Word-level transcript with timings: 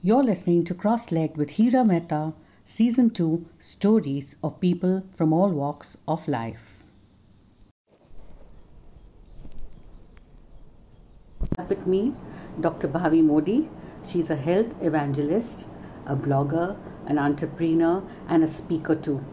You're 0.00 0.22
listening 0.22 0.62
to 0.66 0.74
Cross 0.74 1.10
Legged 1.10 1.36
with 1.36 1.50
Hira 1.50 1.84
Mehta, 1.84 2.32
Season 2.64 3.10
2 3.10 3.44
Stories 3.58 4.36
of 4.44 4.60
People 4.60 5.02
from 5.12 5.32
All 5.32 5.50
Walks 5.50 5.96
of 6.06 6.28
Life. 6.28 6.84
With 11.68 11.84
me, 11.84 12.14
Dr. 12.60 12.86
Bhavi 12.86 13.24
Modi. 13.24 13.68
She's 14.06 14.30
a 14.30 14.36
health 14.36 14.72
evangelist, 14.80 15.66
a 16.06 16.14
blogger, 16.14 16.76
an 17.08 17.18
entrepreneur, 17.18 18.00
and 18.28 18.44
a 18.44 18.48
speaker 18.48 18.94
too. 18.94 19.24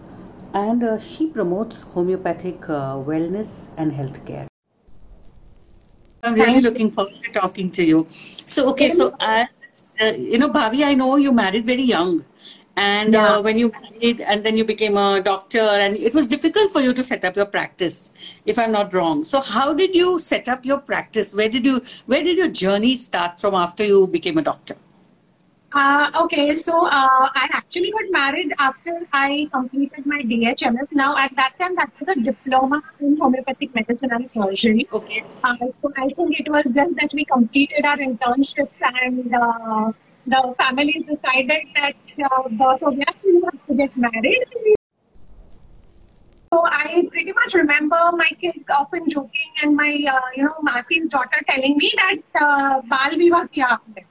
And 0.55 0.84
uh, 0.84 0.97
she 0.97 1.27
promotes 1.27 1.84
homeopathic 1.84 2.68
uh, 2.68 2.95
wellness 2.95 3.68
and 3.77 3.91
healthcare. 3.91 4.47
I'm 6.23 6.34
really 6.34 6.61
looking 6.61 6.89
forward 6.89 7.13
to 7.23 7.32
talking 7.32 7.70
to 7.70 7.84
you. 7.84 8.07
So, 8.09 8.68
okay, 8.70 8.89
so 8.89 9.16
uh, 10.02 10.05
you 10.05 10.38
know, 10.38 10.50
Bhavi, 10.50 10.84
I 10.84 10.94
know 10.94 11.16
you 11.16 11.32
married 11.32 11.66
very 11.66 11.84
young. 11.84 12.26
And 12.77 13.16
uh, 13.16 13.20
Yeah. 13.20 13.36
uh, 13.38 13.41
when 13.41 13.58
you 13.58 13.72
married 13.72 14.20
and 14.22 14.44
then 14.45 14.58
you 14.58 14.66
became 14.66 14.98
a 14.98 15.22
doctor, 15.22 15.62
and 15.62 15.95
it 15.95 16.13
was 16.13 16.27
difficult 16.27 16.72
for 16.72 16.82
you 16.82 16.94
to 16.94 17.04
set 17.04 17.23
up 17.23 17.36
your 17.36 17.45
practice, 17.45 18.12
if 18.46 18.59
I'm 18.59 18.72
not 18.73 18.94
wrong. 18.94 19.23
So, 19.23 19.40
how 19.41 19.73
did 19.73 19.96
you 19.96 20.20
set 20.20 20.49
up 20.49 20.66
your 20.66 20.80
practice? 20.80 21.34
Where 21.34 21.48
did 21.49 21.66
you, 21.66 21.82
where 22.05 22.23
did 22.23 22.38
your 22.38 22.49
journey 22.49 22.96
start 22.98 23.40
from 23.40 23.54
after 23.55 23.84
you 23.85 24.08
became 24.08 24.38
a 24.38 24.41
doctor? 24.41 24.76
Uh, 25.75 26.09
okay, 26.23 26.55
so 26.55 26.85
uh, 26.85 27.27
I 27.41 27.49
actually 27.52 27.91
got 27.91 28.09
married 28.09 28.53
after 28.59 29.02
I 29.11 29.49
completed 29.52 30.05
my 30.05 30.21
DHMS. 30.21 30.93
Now, 30.93 31.17
at 31.17 31.35
that 31.35 31.59
time, 31.59 31.75
that 31.75 31.91
was 31.99 32.15
a 32.15 32.21
diploma 32.21 32.81
in 33.01 33.17
homeopathic 33.17 33.75
medicine 33.75 34.11
and 34.13 34.25
surgery. 34.25 34.88
Okay. 34.93 35.21
Uh, 35.43 35.57
so 35.81 35.91
I 35.98 36.07
think 36.15 36.39
it 36.39 36.49
was 36.49 36.63
just 36.63 36.95
that 36.95 37.09
we 37.13 37.25
completed 37.25 37.84
our 37.84 37.98
internships 37.98 38.79
and 39.03 39.35
uh, 39.35 39.91
the 40.25 40.55
families 40.57 41.07
decided 41.07 41.67
that 41.76 41.95
uh, 42.23 42.43
the, 42.48 42.77
so 42.79 42.91
we 42.91 43.01
actually 43.01 43.41
want 43.41 43.67
to 43.67 43.76
get 43.76 43.98
married. 43.98 44.45
So 46.54 46.65
I 46.65 47.04
pretty 47.12 47.34
much 47.34 47.54
remember 47.54 47.99
my 48.13 48.29
kids 48.39 48.63
often 48.70 49.10
joking 49.10 49.51
and 49.62 49.76
my, 49.76 49.91
uh, 50.10 50.21
you 50.37 50.43
know, 50.43 50.55
Masi's 50.63 51.10
daughter 51.10 51.41
telling 51.49 51.76
me 51.76 51.93
that 51.98 52.41
uh, 52.41 52.82
Bal 52.87 53.10
kiya 53.49 53.77
aapne. 53.77 54.05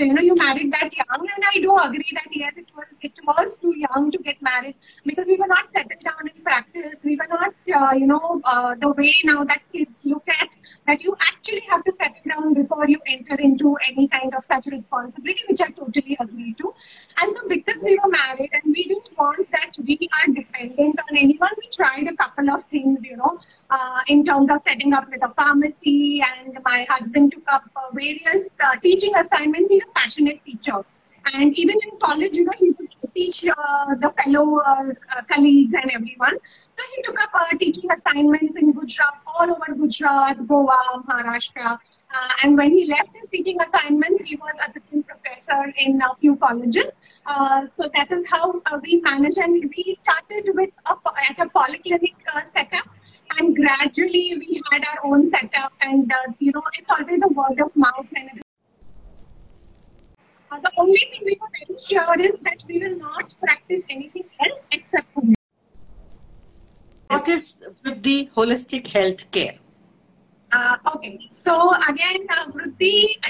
So, 0.00 0.06
you 0.06 0.14
know, 0.14 0.22
you 0.22 0.34
married 0.34 0.72
that 0.72 0.96
young, 0.96 1.28
and 1.34 1.44
I 1.46 1.60
do 1.60 1.76
agree 1.76 2.12
that 2.14 2.34
yes, 2.34 2.54
it 2.56 2.68
was 2.74 2.86
it 3.02 3.18
was 3.26 3.58
too 3.58 3.74
young 3.76 4.10
to 4.10 4.16
get 4.16 4.40
married 4.40 4.76
because 5.04 5.26
we 5.26 5.36
were 5.36 5.46
not 5.46 5.68
settled 5.70 6.02
down 6.02 6.30
in 6.34 6.42
practice. 6.42 7.04
We 7.04 7.16
were 7.16 7.26
not, 7.28 7.52
uh, 7.78 7.92
you 7.94 8.06
know, 8.06 8.40
uh, 8.44 8.76
the 8.80 8.92
way 8.92 9.14
now 9.24 9.44
that 9.44 9.60
kids 9.74 9.92
look 10.04 10.26
at 10.26 10.56
that 10.86 11.02
you 11.02 11.14
actually 11.20 11.60
have 11.68 11.84
to 11.84 11.92
settle 11.92 12.24
down 12.26 12.54
before 12.54 12.88
you 12.88 12.98
enter 13.06 13.34
into 13.34 13.76
any 13.86 14.08
kind 14.08 14.34
of 14.34 14.42
such 14.42 14.64
responsibility, 14.68 15.42
which 15.50 15.60
I 15.60 15.68
totally 15.68 16.16
agree 16.18 16.54
to. 16.54 16.72
And 17.18 17.36
so, 17.36 17.46
because 17.46 17.82
we 17.84 18.00
were 18.02 18.08
married 18.08 18.48
and 18.54 18.72
we 18.74 18.84
didn't 18.84 19.10
want 19.18 19.50
that 19.50 19.76
we 19.86 20.08
are 20.16 20.32
dependent 20.32 20.98
on 21.10 21.14
anyone, 21.14 21.50
we 21.58 21.68
tried 21.76 22.08
a 22.08 22.16
couple 22.16 22.48
of 22.48 22.64
things, 22.76 23.04
you 23.04 23.18
know, 23.18 23.38
uh, 23.70 24.00
in 24.08 24.24
terms 24.24 24.50
of 24.50 24.60
setting 24.60 24.92
up 24.92 25.08
with 25.10 25.22
a 25.22 25.32
pharmacy. 25.34 26.22
And 26.22 26.58
my 26.64 26.86
husband 26.88 27.32
took 27.32 27.48
up 27.48 27.64
uh, 27.76 27.92
various 27.92 28.46
uh, 28.60 28.76
teaching 28.82 29.14
assignments. 29.16 29.70
He's 29.70 29.82
a 29.82 29.92
passionate 29.98 30.44
teacher. 30.44 30.84
And 31.32 31.56
even 31.58 31.76
in 31.82 31.98
college, 32.00 32.36
you 32.36 32.44
know, 32.44 32.52
he 32.58 32.70
would 32.70 32.88
teach 33.14 33.44
uh, 33.46 33.94
the 34.00 34.10
fellow 34.18 34.58
uh, 34.58 34.84
uh, 35.16 35.22
colleagues 35.30 35.74
and 35.80 35.90
everyone. 35.92 36.36
So 36.76 36.82
he 36.94 37.02
took 37.02 37.20
up 37.20 37.30
teaching 37.58 37.90
assignments 37.90 38.56
in 38.56 38.72
Gujarat, 38.72 39.18
all 39.26 39.50
over 39.50 39.74
Gujarat, 39.74 40.46
Goa, 40.46 41.02
Maharashtra. 41.08 41.78
And 42.42 42.56
when 42.56 42.70
he 42.70 42.86
left 42.86 43.10
his 43.14 43.28
teaching 43.28 43.58
assignments, 43.60 44.22
he 44.24 44.36
was 44.36 44.54
assistant 44.66 45.06
professor 45.06 45.72
in 45.76 46.00
a 46.00 46.14
few 46.16 46.36
colleges. 46.36 46.90
So 47.76 47.90
that 47.94 48.10
is 48.10 48.24
how 48.30 48.60
we 48.82 49.00
managed, 49.02 49.38
and 49.38 49.72
we 49.76 49.94
started 49.94 50.50
with 50.54 50.70
a, 50.86 50.94
at 51.28 51.38
a 51.38 51.50
polyclinic 51.50 52.14
gradually 53.70 54.36
we 54.38 54.62
had 54.70 54.82
our 54.90 55.12
own 55.12 55.30
setup. 55.30 55.72
And 55.80 56.10
uh, 56.12 56.32
you 56.38 56.52
know, 56.52 56.62
it's 56.78 56.90
always 56.90 57.20
a 57.22 57.32
word 57.32 57.60
of 57.64 57.74
mouth, 57.76 58.06
and 58.14 58.42
uh, 60.50 60.60
the 60.60 60.72
only 60.76 60.98
thing 61.10 61.22
we 61.24 61.38
were 61.40 61.48
very 61.58 61.78
sure 61.78 62.20
is 62.20 62.38
that 62.40 62.58
we 62.68 62.78
will 62.78 62.98
not 62.98 63.34
practice 63.40 63.82
anything 63.88 64.24
else 64.40 64.62
except 64.72 65.06
for 65.14 65.22
What 67.08 67.28
is 67.28 67.64
the 67.84 68.28
holistic 68.34 68.86
health 68.88 69.30
care? 69.30 69.56
Uh, 70.52 70.76
okay, 70.94 71.18
so 71.30 71.74
again, 71.88 72.26
uh, 72.36 72.46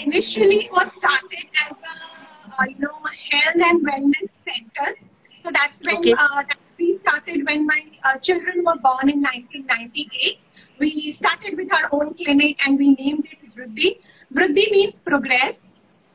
initially 0.03 0.71
was 0.73 0.91
started 0.93 1.47
as 1.67 1.77
a 1.77 2.53
uh, 2.53 2.65
you 2.67 2.79
know 2.79 2.97
health 3.31 3.61
and 3.69 3.87
wellness 3.87 4.31
center. 4.49 4.97
So 5.43 5.51
that's 5.53 5.87
when 5.87 5.99
Okay. 5.99 6.13
uh, 6.13 6.43
that 6.49 6.59
we 6.81 6.97
started 6.97 7.47
when 7.47 7.67
my 7.67 7.81
uh, 8.05 8.17
children 8.19 8.65
were 8.65 8.77
born 8.89 9.09
in 9.15 9.21
1998. 9.23 10.45
We 10.79 11.13
started 11.13 11.57
with 11.57 11.73
our 11.73 11.89
own 11.93 12.15
clinic 12.15 12.67
and 12.67 12.79
we 12.79 12.91
named 12.95 13.27
it 13.31 13.39
Vriddhi. 13.55 13.99
Vriddhi 14.35 14.71
means 14.71 14.99
progress. 15.11 15.61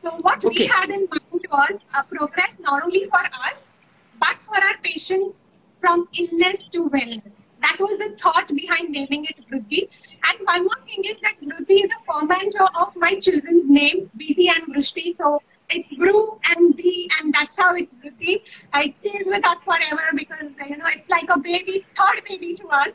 So 0.02 0.12
what 0.28 0.44
Okay. 0.44 0.64
we 0.64 0.68
had 0.68 0.90
in 0.90 1.08
mind 1.14 1.46
was 1.52 1.80
a 1.94 2.04
progress 2.04 2.54
not 2.60 2.84
only 2.84 3.06
for 3.06 3.24
us 3.48 3.72
but 4.20 4.38
for 4.48 4.56
our 4.56 4.78
patients 4.84 5.38
from 5.80 6.08
illness 6.18 6.68
to 6.74 6.90
wellness. 6.90 7.32
That 7.62 7.78
was 7.80 7.98
the 8.00 8.10
thought 8.22 8.48
behind 8.48 8.90
naming 8.90 9.26
it 9.26 9.38
Vriddhi. 9.50 9.88
And 10.28 10.46
one 10.46 10.64
more 10.66 10.82
thing 10.86 11.04
is 11.04 11.18
that 11.22 11.36
Vriddhi 11.42 11.84
is 11.86 11.92
a 12.00 12.12
portmanteau 12.12 12.68
of 12.80 12.96
my 12.98 13.20
children's 13.20 13.70
name, 13.70 14.10
Vidhi 14.18 14.50
and 14.56 14.74
Vrishti. 14.74 15.16
So 15.16 15.42
it's 15.70 15.94
Vru 15.94 16.40
and 16.56 16.76
V, 16.76 17.10
and 17.20 17.34
that's 17.34 17.58
how 17.58 17.76
it's. 17.76 17.94
Uh, 17.94 18.82
It 18.86 18.98
stays 18.98 19.26
with 19.26 19.46
us 19.46 19.64
forever 19.64 20.10
because, 20.14 20.52
you 20.70 20.78
know, 20.78 20.88
it's 20.88 21.10
like 21.10 21.30
a 21.30 21.40
baby, 21.40 21.86
third 21.98 22.24
baby 22.28 22.56
to 22.56 22.68
us. 22.68 22.94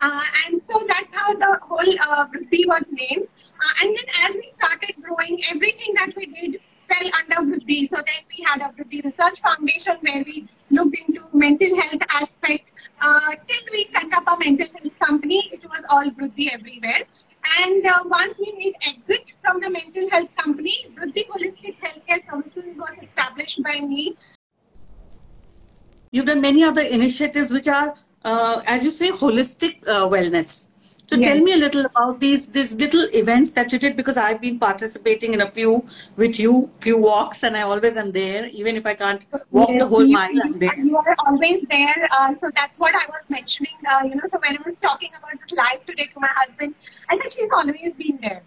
Uh, 0.00 0.22
and 0.46 0.62
so 0.62 0.84
that's 0.86 1.12
how 1.14 1.32
the 1.34 1.58
whole 1.62 1.92
uh, 2.00 2.26
was 2.66 2.86
named. 2.92 3.26
Uh, 3.60 3.72
and 3.82 3.96
then 3.96 4.04
as 4.24 4.34
we 4.34 4.48
started 4.56 4.94
growing, 5.02 5.40
everything 5.50 5.94
that 5.94 6.14
we 6.16 6.26
did 6.26 6.60
fell 6.88 7.10
under 7.18 7.56
Vriddhi. 7.56 7.88
So 7.88 7.96
then 7.96 8.22
we 8.30 8.44
had 8.44 8.60
a 8.60 8.72
Vriddhi 8.76 9.04
Research 9.04 9.40
Foundation 9.40 9.96
where 10.00 10.22
we 10.24 10.46
looked 10.70 10.96
into 11.06 11.22
mental 11.32 11.74
health 11.80 12.02
aspect. 12.10 12.72
Uh, 13.00 13.30
till 13.46 13.64
we 13.72 13.84
set 13.86 14.12
up 14.12 14.24
a 14.26 14.38
mental 14.38 14.68
health 14.78 14.98
company, 14.98 15.48
it 15.52 15.64
was 15.64 15.84
all 15.88 16.04
Vriddhi 16.10 16.52
everywhere. 16.52 17.02
And 17.58 17.86
uh, 17.86 18.02
once 18.06 18.38
we 18.38 18.52
made 18.58 18.74
exit 18.86 19.34
from 19.42 19.60
the 19.60 19.70
mental 19.70 20.10
health 20.10 20.34
company, 20.36 20.86
Vriddhi 20.94 21.26
Holistic 21.28 21.76
Healthcare 21.80 22.28
Services 22.28 22.76
by 23.58 23.80
me 23.80 24.16
You've 26.10 26.26
done 26.26 26.40
many 26.40 26.62
other 26.64 26.80
initiatives 26.80 27.52
which 27.52 27.68
are, 27.68 27.94
uh, 28.24 28.62
as 28.66 28.84
you 28.84 28.90
say, 28.90 29.10
holistic 29.10 29.86
uh, 29.86 30.08
wellness. 30.08 30.68
So 31.08 31.16
Yes. 31.16 31.26
tell 31.28 31.40
me 31.40 31.52
a 31.52 31.56
little 31.56 31.84
about 31.84 32.18
these 32.20 32.48
these 32.48 32.74
little 32.74 33.06
events 33.12 33.52
that 33.54 33.72
you 33.72 33.78
did 33.78 33.96
because 33.96 34.16
I've 34.16 34.40
been 34.40 34.58
participating 34.58 35.34
in 35.34 35.40
a 35.42 35.48
few 35.48 35.84
with 36.16 36.38
you, 36.38 36.70
few 36.78 36.96
walks, 36.98 37.44
and 37.44 37.56
I 37.56 37.62
always 37.62 37.96
am 37.96 38.10
there, 38.12 38.46
even 38.46 38.74
if 38.76 38.86
I 38.86 38.94
can't 38.94 39.26
walk 39.52 39.68
Yes, 39.70 39.78
the 39.82 39.86
whole 39.86 40.06
you, 40.06 40.12
mile. 40.18 40.42
I'm 40.46 40.58
there. 40.58 40.74
You 40.76 40.96
are 40.96 41.14
always 41.26 41.62
there. 41.70 42.08
Uh, 42.10 42.34
so 42.34 42.50
that's 42.56 42.78
what 42.78 42.94
I 42.94 43.06
was 43.06 43.22
mentioning. 43.28 43.76
Uh, 43.88 44.00
you 44.04 44.16
know, 44.16 44.26
so 44.26 44.38
when 44.46 44.56
I 44.58 44.62
was 44.64 44.76
talking 44.88 45.10
about 45.18 45.38
this 45.40 45.56
live 45.56 45.84
today 45.86 46.08
to 46.14 46.20
my 46.20 46.32
husband, 46.42 46.74
I 47.08 47.18
said 47.18 47.32
she's 47.32 47.50
always 47.52 47.94
been 47.94 48.18
there 48.20 48.42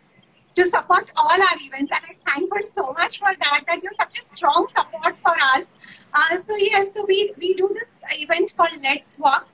to 0.55 0.65
support 0.69 1.11
all 1.15 1.41
our 1.49 1.57
events, 1.59 1.91
and 1.91 2.03
I 2.09 2.15
thank 2.29 2.53
her 2.53 2.63
so 2.63 2.93
much 2.93 3.19
for 3.19 3.33
that. 3.39 3.63
That 3.67 3.83
you're 3.83 3.93
such 3.93 4.19
a 4.19 4.23
strong 4.35 4.67
support 4.75 5.17
for 5.17 5.35
us. 5.53 5.65
Uh, 6.13 6.39
so 6.39 6.55
yes, 6.55 6.93
so 6.93 7.05
we 7.07 7.33
we 7.37 7.53
do 7.53 7.69
this 7.73 7.89
event 8.11 8.53
called 8.57 8.71
Let's 8.81 9.17
Walk. 9.19 9.47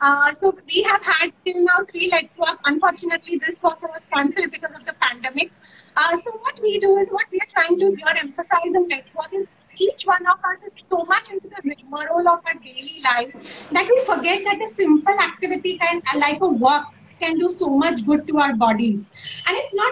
Uh, 0.00 0.32
so 0.34 0.56
we 0.66 0.82
have 0.82 1.02
had 1.02 1.32
till 1.44 1.62
now 1.64 1.78
three 1.90 2.08
Let's 2.10 2.36
Walk. 2.38 2.60
Unfortunately, 2.64 3.40
this 3.46 3.62
walk 3.62 3.82
was 3.82 4.02
cancelled 4.12 4.50
because 4.50 4.78
of 4.78 4.86
the 4.86 4.94
pandemic. 4.94 5.52
Uh, 5.96 6.18
so 6.20 6.30
what 6.38 6.60
we 6.62 6.78
do 6.80 6.96
is 6.98 7.08
what 7.10 7.26
we 7.30 7.38
are 7.38 7.50
trying 7.52 7.78
to 7.78 7.94
here 7.94 8.14
emphasize 8.16 8.64
in 8.64 8.88
Let's 8.88 9.14
Walk 9.14 9.32
is 9.34 9.46
each 9.76 10.04
one 10.04 10.24
of 10.26 10.38
us 10.44 10.62
is 10.62 10.74
so 10.88 11.04
much 11.04 11.30
into 11.30 11.48
the 11.48 11.62
rigmarole 11.64 12.28
of 12.28 12.40
our 12.46 12.54
daily 12.54 13.02
lives 13.02 13.38
that 13.72 13.86
we 13.86 14.04
forget 14.04 14.42
that 14.44 14.60
a 14.60 14.68
simple 14.68 15.18
activity 15.18 15.78
can, 15.78 16.02
like 16.16 16.40
a 16.40 16.48
walk, 16.48 16.92
can 17.20 17.38
do 17.38 17.48
so 17.48 17.68
much 17.68 18.04
good 18.06 18.26
to 18.26 18.38
our 18.38 18.54
bodies. 18.54 19.08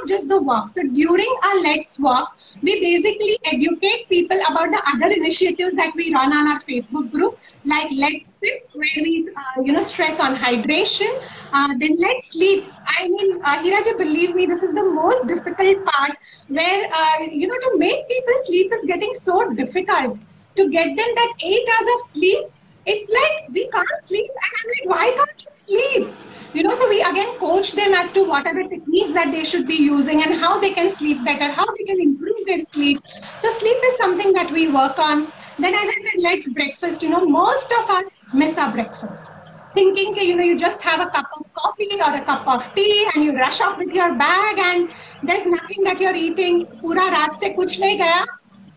Just 0.08 0.28
the 0.28 0.40
walk. 0.42 0.68
So 0.68 0.82
during 0.82 1.34
our 1.44 1.60
Let's 1.60 1.98
Walk, 1.98 2.36
we 2.62 2.80
basically 2.80 3.38
educate 3.44 4.08
people 4.08 4.38
about 4.50 4.70
the 4.70 4.82
other 4.92 5.12
initiatives 5.12 5.74
that 5.76 5.94
we 5.94 6.12
run 6.14 6.32
on 6.32 6.48
our 6.48 6.60
Facebook 6.60 7.10
group, 7.12 7.38
like 7.64 7.88
Let's 7.92 8.30
Sip, 8.40 8.68
where 8.74 8.98
we, 9.04 9.28
uh, 9.36 9.62
you 9.62 9.72
know, 9.72 9.82
stress 9.82 10.20
on 10.20 10.36
hydration. 10.36 11.12
Uh, 11.52 11.68
then 11.78 11.96
Let's 11.98 12.32
Sleep. 12.32 12.64
I 12.98 13.08
mean, 13.08 13.40
uh, 13.44 13.62
Hiraji, 13.62 13.96
believe 13.98 14.34
me, 14.34 14.46
this 14.46 14.62
is 14.62 14.74
the 14.74 14.84
most 14.84 15.26
difficult 15.28 15.84
part 15.84 16.12
where, 16.48 16.88
uh, 16.92 17.22
you 17.30 17.46
know, 17.48 17.58
to 17.68 17.78
make 17.78 18.08
people 18.08 18.34
sleep 18.46 18.72
is 18.72 18.84
getting 18.86 19.12
so 19.14 19.50
difficult. 19.54 20.18
To 20.56 20.68
get 20.70 20.86
them 20.96 21.10
that 21.20 21.32
eight 21.40 21.68
hours 21.74 21.88
of 21.94 22.00
sleep, 22.10 22.44
it's 22.86 23.10
like 23.12 23.48
we 23.52 23.68
can't 23.68 24.04
sleep. 24.04 24.30
And 24.30 24.52
I'm 24.58 24.66
like, 24.74 24.86
why 24.96 25.16
can't 25.16 25.44
you 25.44 25.52
sleep? 25.54 26.08
You 26.54 26.62
know, 26.62 26.74
so 26.74 26.88
we 26.88 27.00
again 27.02 27.38
coach 27.38 27.72
them 27.72 27.87
as 27.98 28.12
to 28.12 28.24
what 28.24 28.46
are 28.46 28.54
the 28.54 28.68
techniques 28.68 29.12
that 29.12 29.32
they 29.32 29.44
should 29.44 29.66
be 29.66 29.76
using 29.76 30.22
and 30.22 30.34
how 30.34 30.58
they 30.60 30.72
can 30.72 30.90
sleep 30.96 31.24
better, 31.24 31.50
how 31.52 31.66
they 31.76 31.84
can 31.84 32.00
improve 32.00 32.46
their 32.46 32.60
sleep. 32.72 33.00
So 33.40 33.50
sleep 33.58 33.76
is 33.90 33.96
something 33.98 34.32
that 34.34 34.50
we 34.50 34.68
work 34.68 34.98
on? 34.98 35.26
Then 35.58 35.74
as 35.74 35.88
I 35.94 35.98
said, 36.04 36.22
let's 36.26 36.48
breakfast. 36.48 37.02
You 37.02 37.10
know, 37.10 37.24
most 37.26 37.72
of 37.80 37.90
us 37.90 38.14
miss 38.32 38.58
our 38.58 38.70
breakfast. 38.72 39.30
Thinking, 39.74 40.16
you 40.16 40.36
know, 40.36 40.44
you 40.44 40.58
just 40.58 40.82
have 40.82 41.00
a 41.00 41.10
cup 41.10 41.26
of 41.38 41.52
coffee 41.54 41.90
or 42.06 42.14
a 42.14 42.24
cup 42.24 42.46
of 42.46 42.72
tea 42.74 43.08
and 43.14 43.24
you 43.24 43.36
rush 43.36 43.60
off 43.60 43.78
with 43.78 43.92
your 43.92 44.14
bag 44.16 44.58
and 44.58 44.90
there's 45.22 45.46
nothing 45.46 45.84
that 45.84 46.00
you're 46.00 46.14
eating. 46.14 46.64
Pura 46.80 47.08
raat 47.16 47.36
se 47.36 47.54
kuch 47.54 47.78
nahi 47.80 47.98
gaya. 47.98 48.24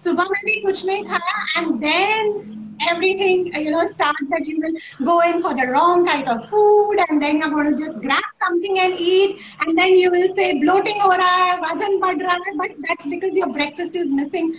Subah 0.06 0.28
mein 0.34 0.48
bhi 0.50 0.64
kuch 0.66 0.84
nahi 0.90 1.06
khaya. 1.14 1.38
And 1.58 1.82
then 1.82 2.61
everything, 2.90 3.52
you 3.54 3.72
know, 3.72 3.86
starts 3.92 4.26
that 4.30 4.46
you 4.46 4.60
will 4.60 5.06
go 5.06 5.20
in 5.22 5.42
for 5.42 5.54
the 5.54 5.68
wrong 5.68 6.06
kind 6.06 6.28
of 6.28 6.48
food 6.50 6.98
and 7.10 7.22
then 7.22 7.40
you're 7.40 7.50
going 7.50 7.76
to 7.76 7.78
just 7.84 8.00
grab 8.00 8.24
something 8.44 8.80
and 8.80 8.94
eat 9.00 9.40
and 9.62 9.78
then 9.78 9.90
you 9.96 10.10
will 10.12 10.34
say 10.36 10.60
bloating 10.60 11.00
ho 11.00 11.10
raha 11.10 11.22
hai, 11.22 11.60
vazan 11.68 12.00
bad 12.02 12.18
raha 12.20 12.38
hai, 12.48 12.54
but 12.58 12.72
that's 12.88 13.06
because 13.06 13.34
your 13.34 13.50
breakfast 13.54 13.96
is 13.96 14.06
missing. 14.08 14.54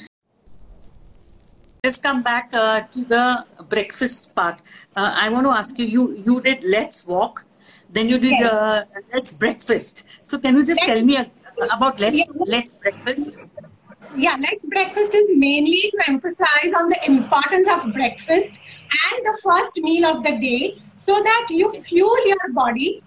Let's 1.85 1.99
come 1.99 2.23
back 2.23 2.51
uh, 2.55 2.83
to 2.93 3.05
the 3.05 3.45
breakfast 3.69 4.35
part. 4.37 4.63
Uh, 4.97 5.11
I 5.15 5.29
want 5.29 5.47
to 5.47 5.51
ask 5.51 5.77
you, 5.79 5.87
you, 5.87 6.23
you 6.25 6.41
did 6.41 6.63
Let's 6.63 7.05
Walk, 7.07 7.45
then 7.91 8.09
you 8.09 8.19
did 8.19 8.39
Yes. 8.39 8.53
uh, 8.53 8.85
Let's 9.13 9.33
Breakfast. 9.33 10.05
So 10.23 10.39
can 10.39 10.57
you 10.57 10.65
just 10.65 10.81
Let's- 10.87 10.93
tell 10.93 11.05
me 11.05 11.17
about 11.73 11.99
Let's, 11.99 12.19
Yeah. 12.19 12.25
Let's 12.47 12.75
Breakfast? 12.75 13.37
Yeah, 14.15 14.37
Let's 14.39 14.67
Breakfast 14.67 15.15
is 15.15 15.31
mainly 15.35 15.91
to 15.93 16.11
emphasize 16.11 16.73
on 16.77 16.89
the 16.89 16.99
importance 17.07 17.69
of 17.69 17.93
breakfast 17.93 18.61
and 18.91 19.27
the 19.27 19.39
first 19.43 19.81
meal 19.83 20.05
of 20.07 20.23
the 20.23 20.39
day 20.39 20.79
so 20.97 21.15
that 21.15 21.47
you 21.51 21.71
fuel 21.71 22.27
your 22.27 22.53
body 22.53 23.03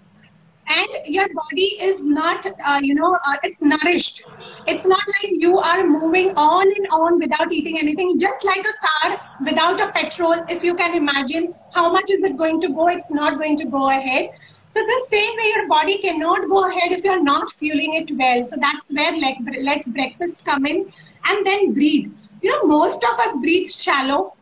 and 0.68 0.88
your 1.06 1.26
body 1.32 1.78
is 1.80 2.04
not, 2.04 2.44
uh, 2.64 2.80
you 2.82 2.94
know, 2.94 3.16
uh, 3.24 3.36
it's 3.44 3.62
nourished. 3.62 4.22
It's 4.66 4.84
not 4.84 5.00
like 5.22 5.32
you 5.32 5.58
are 5.58 5.84
moving 5.86 6.32
on 6.36 6.66
and 6.66 6.86
on 6.90 7.18
without 7.20 7.52
eating 7.52 7.78
anything, 7.78 8.18
just 8.18 8.44
like 8.44 8.64
a 8.64 8.86
car 8.86 9.20
without 9.44 9.80
a 9.80 9.92
petrol. 9.92 10.34
If 10.48 10.64
you 10.64 10.74
can 10.74 10.94
imagine 10.94 11.54
how 11.72 11.92
much 11.92 12.10
is 12.10 12.22
it 12.24 12.36
going 12.36 12.60
to 12.62 12.68
go, 12.68 12.88
it's 12.88 13.10
not 13.10 13.38
going 13.38 13.56
to 13.58 13.64
go 13.66 13.90
ahead. 13.90 14.30
So 14.70 14.80
the 14.80 15.06
same 15.10 15.36
way 15.36 15.52
your 15.56 15.68
body 15.68 15.98
cannot 15.98 16.48
go 16.48 16.68
ahead 16.68 16.92
if 16.92 17.04
you're 17.04 17.22
not 17.22 17.50
fueling 17.50 17.94
it 17.94 18.10
well. 18.12 18.44
So 18.44 18.56
that's 18.60 18.90
where 18.92 19.12
like 19.18 19.38
let's 19.62 19.88
breakfast 19.88 20.44
come 20.44 20.66
in 20.66 20.90
and 21.26 21.46
then 21.46 21.72
breathe. 21.72 22.10
You 22.42 22.50
know, 22.50 22.64
most 22.64 23.02
of 23.04 23.18
us 23.20 23.36
breathe 23.36 23.68
shallow. 23.70 24.34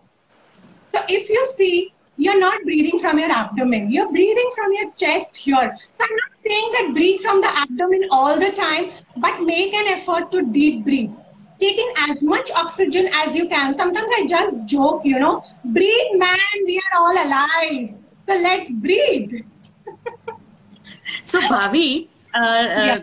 So 0.88 1.00
if 1.08 1.28
you 1.28 1.46
see, 1.56 1.92
you're 2.16 2.38
not 2.38 2.62
breathing 2.62 2.98
from 3.00 3.18
your 3.18 3.30
abdomen. 3.30 3.90
You're 3.90 4.10
breathing 4.10 4.50
from 4.54 4.72
your 4.72 4.90
chest 4.92 5.36
here. 5.36 5.76
So 5.94 6.04
I'm 6.04 6.16
not 6.16 6.38
saying 6.38 6.72
that 6.72 6.90
breathe 6.92 7.20
from 7.20 7.40
the 7.40 7.48
abdomen 7.48 8.04
all 8.10 8.38
the 8.38 8.50
time, 8.52 8.90
but 9.16 9.42
make 9.42 9.74
an 9.74 9.86
effort 9.88 10.30
to 10.32 10.42
deep 10.42 10.84
breathe. 10.84 11.10
Take 11.60 11.78
in 11.78 11.88
as 12.10 12.22
much 12.22 12.50
oxygen 12.52 13.08
as 13.14 13.34
you 13.36 13.48
can. 13.48 13.76
Sometimes 13.76 14.10
I 14.18 14.26
just 14.26 14.68
joke, 14.68 15.02
you 15.04 15.18
know, 15.18 15.44
breathe, 15.64 16.16
man, 16.16 16.38
we 16.66 16.80
are 16.92 17.00
all 17.00 17.12
alive. 17.12 17.90
So 18.24 18.34
let's 18.34 18.72
breathe. 18.72 19.42
So 21.22 21.40
Bhavi, 21.40 22.08
uh, 22.34 22.38
Yeah. 22.40 22.98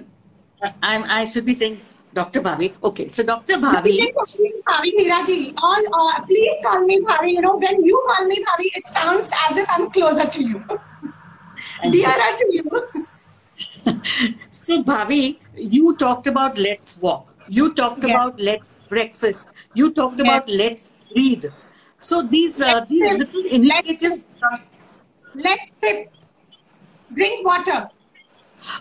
uh, 0.63 0.71
I'm, 0.83 1.03
I 1.09 1.25
should 1.25 1.45
be 1.45 1.53
saying 1.53 1.81
Dr. 2.13 2.41
Bhavi. 2.41 2.73
Okay, 2.83 3.07
so 3.07 3.23
Dr. 3.23 3.55
Bhavi, 3.55 3.99
Bhavi 4.67 4.91
Meeraji, 4.99 5.53
all, 5.57 5.83
uh, 5.93 6.21
please 6.25 6.57
call 6.63 6.85
me 6.85 6.99
Bhavi. 7.01 7.33
You 7.33 7.41
know, 7.41 7.55
when 7.57 7.83
you 7.83 8.03
call 8.07 8.25
me 8.27 8.43
Bhavi, 8.43 8.67
it 8.75 8.83
sounds 8.93 9.27
as 9.49 9.57
if 9.57 9.65
I'm 9.69 9.89
closer 9.91 10.27
to 10.27 10.43
you, 10.43 10.63
dearer 11.91 12.37
to 12.37 12.45
you. 12.51 12.63
so 14.51 14.83
Bhavi, 14.83 15.37
you 15.55 15.95
talked 15.95 16.27
about 16.27 16.57
Let's 16.57 16.97
Walk. 16.99 17.35
You 17.47 17.73
talked 17.73 18.03
Yes. 18.03 18.11
about 18.13 18.39
Let's 18.39 18.75
Breakfast. 18.89 19.49
You 19.73 19.91
talked 19.93 20.19
Yes. 20.19 20.27
about 20.27 20.49
Let's 20.49 20.91
Breathe. 21.13 21.45
So 21.97 22.21
these 22.23 22.61
uh, 22.61 22.85
these 22.87 23.07
sip. 23.07 23.17
little 23.19 23.45
initiatives. 23.45 24.27
Let's 25.35 25.75
sip. 25.79 26.11
Drink 27.13 27.45
water. 27.45 27.89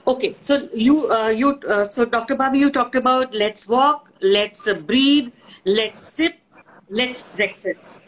Okay, 0.06 0.34
so 0.38 0.68
you 0.74 1.08
uh, 1.10 1.28
you 1.28 1.58
uh, 1.68 1.84
so 1.84 2.04
Dr. 2.04 2.36
Bhavi, 2.36 2.58
you 2.58 2.70
talked 2.70 2.96
about 2.96 3.34
Let's 3.34 3.68
Walk, 3.68 4.12
Let's 4.20 4.66
uh, 4.68 4.74
Breathe, 4.74 5.32
Let's 5.64 6.02
Sip, 6.02 6.38
Let's 6.88 7.24
Breakfast. 7.36 8.06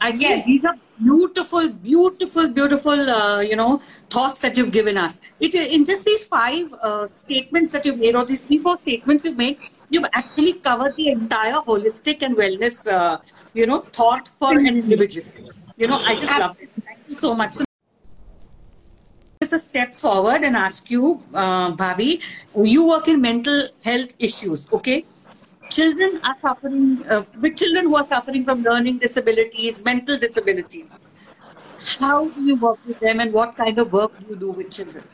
I 0.00 0.10
Yes. 0.10 0.44
these 0.46 0.64
are 0.64 0.74
beautiful, 1.02 1.68
beautiful, 1.68 2.48
beautiful, 2.48 2.92
uh, 2.92 3.40
you 3.40 3.56
know, 3.56 3.78
thoughts 4.10 4.42
that 4.42 4.56
you've 4.56 4.72
given 4.72 4.96
us. 4.96 5.20
It 5.40 5.54
in 5.54 5.84
just 5.84 6.04
these 6.04 6.26
five 6.26 6.72
uh, 6.82 7.06
statements 7.06 7.72
that 7.72 7.84
you've 7.84 7.98
made, 7.98 8.14
or 8.14 8.24
these 8.26 8.40
three, 8.40 8.58
four 8.58 8.78
statements 8.82 9.24
you've 9.24 9.36
made, 9.36 9.58
you've 9.90 10.06
actually 10.12 10.54
covered 10.54 10.96
the 10.96 11.08
entire 11.08 11.54
holistic 11.54 12.22
and 12.22 12.36
wellness, 12.36 12.86
uh, 12.90 13.18
you 13.54 13.66
know, 13.66 13.80
thought 13.92 14.28
for 14.28 14.52
an 14.52 14.66
individual. 14.66 15.26
You 15.76 15.88
know, 15.88 15.98
I 15.98 16.16
just 16.16 16.38
love 16.38 16.56
it. 16.60 16.70
Thank 16.80 17.08
you 17.08 17.14
so 17.14 17.34
much. 17.34 17.65
A 19.52 19.58
step 19.58 19.94
forward 19.94 20.42
and 20.42 20.56
ask 20.56 20.90
you, 20.90 21.22
uh, 21.32 21.72
Bhavi, 21.72 22.20
you 22.56 22.86
work 22.88 23.08
in 23.08 23.20
mental 23.20 23.68
health 23.84 24.14
issues, 24.18 24.68
okay? 24.72 25.04
Children 25.70 26.20
are 26.24 26.36
suffering, 26.38 27.02
uh, 27.08 27.22
with 27.40 27.56
children 27.56 27.86
who 27.86 27.96
are 27.96 28.04
suffering 28.04 28.44
from 28.44 28.62
learning 28.62 28.98
disabilities, 28.98 29.84
mental 29.84 30.18
disabilities. 30.18 30.98
How 31.98 32.28
do 32.28 32.42
you 32.42 32.56
work 32.56 32.78
with 32.84 32.98
them 33.00 33.20
and 33.20 33.32
what 33.32 33.56
kind 33.56 33.78
of 33.78 33.92
work 33.92 34.12
do 34.18 34.26
you 34.30 34.36
do 34.36 34.50
with 34.52 34.70
children? 34.70 35.04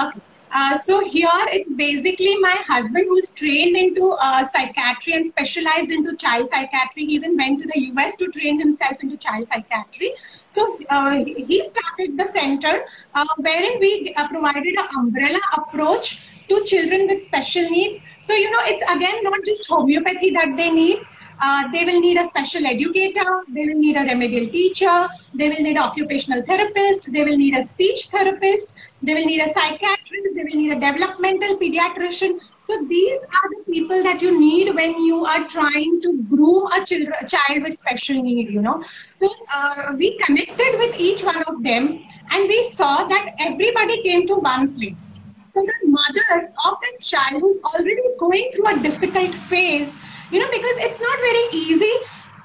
Okay. 0.00 0.20
Uh, 0.58 0.78
so 0.78 1.04
here 1.04 1.40
it's 1.56 1.70
basically 1.72 2.34
my 2.38 2.56
husband 2.66 3.04
who's 3.08 3.28
trained 3.28 3.76
into 3.76 4.12
uh, 4.12 4.42
psychiatry 4.42 5.12
and 5.12 5.26
specialized 5.26 5.90
into 5.90 6.16
child 6.16 6.48
psychiatry. 6.48 7.04
He 7.04 7.14
even 7.16 7.36
went 7.36 7.60
to 7.60 7.68
the 7.74 7.80
US 7.90 8.16
to 8.16 8.28
train 8.28 8.58
himself 8.58 8.94
into 9.02 9.18
child 9.18 9.46
psychiatry. 9.48 10.14
So 10.48 10.78
uh, 10.88 11.24
he 11.26 11.60
started 11.60 12.16
the 12.16 12.26
center 12.32 12.86
uh, 13.12 13.26
wherein 13.36 13.78
we 13.80 14.14
uh, 14.16 14.28
provided 14.28 14.78
an 14.78 14.88
umbrella 14.96 15.40
approach 15.58 16.22
to 16.48 16.64
children 16.64 17.06
with 17.06 17.20
special 17.20 17.68
needs. 17.68 18.00
So 18.22 18.32
you 18.32 18.50
know 18.50 18.62
it's 18.62 18.82
again 18.90 19.24
not 19.24 19.44
just 19.44 19.68
homeopathy 19.68 20.30
that 20.30 20.56
they 20.56 20.70
need. 20.70 21.00
Uh, 21.40 21.70
they 21.70 21.84
will 21.84 22.00
need 22.00 22.16
a 22.16 22.26
special 22.28 22.64
educator, 22.66 23.44
they 23.48 23.66
will 23.66 23.78
need 23.78 23.96
a 23.96 24.04
remedial 24.04 24.46
teacher, 24.48 25.06
they 25.34 25.48
will 25.48 25.62
need 25.62 25.76
an 25.76 25.82
occupational 25.82 26.42
therapist, 26.42 27.12
they 27.12 27.24
will 27.24 27.36
need 27.36 27.56
a 27.56 27.62
speech 27.66 28.08
therapist, 28.08 28.74
they 29.02 29.14
will 29.14 29.24
need 29.26 29.40
a 29.40 29.52
psychiatrist, 29.52 30.28
they 30.34 30.42
will 30.44 30.58
need 30.62 30.72
a 30.72 30.80
developmental 30.80 31.58
pediatrician. 31.58 32.38
So 32.58 32.82
these 32.88 33.20
are 33.20 33.48
the 33.50 33.72
people 33.72 34.02
that 34.02 34.22
you 34.22 34.38
need 34.40 34.74
when 34.74 34.98
you 35.04 35.24
are 35.24 35.46
trying 35.46 36.00
to 36.00 36.22
groom 36.28 36.66
a, 36.72 36.80
a 36.80 37.26
child 37.28 37.62
with 37.62 37.78
special 37.78 38.22
need, 38.22 38.50
you 38.50 38.62
know. 38.62 38.82
So 39.14 39.30
uh, 39.54 39.92
we 39.96 40.18
connected 40.18 40.78
with 40.78 40.98
each 40.98 41.22
one 41.22 41.42
of 41.44 41.62
them 41.62 42.02
and 42.30 42.48
we 42.48 42.62
saw 42.70 43.04
that 43.04 43.34
everybody 43.38 44.02
came 44.02 44.26
to 44.26 44.36
one 44.36 44.74
place. 44.76 45.20
So 45.54 45.62
the 45.62 45.88
mother 45.88 46.52
of 46.64 46.74
that 46.82 47.00
child 47.00 47.40
who's 47.40 47.60
already 47.62 48.02
going 48.18 48.50
through 48.54 48.66
a 48.66 48.78
difficult 48.82 49.34
phase, 49.34 49.90
you 50.30 50.38
know, 50.40 50.48
because 50.50 50.76
it's 50.86 51.00
not 51.00 51.18
very 51.18 51.44
easy. 51.52 51.92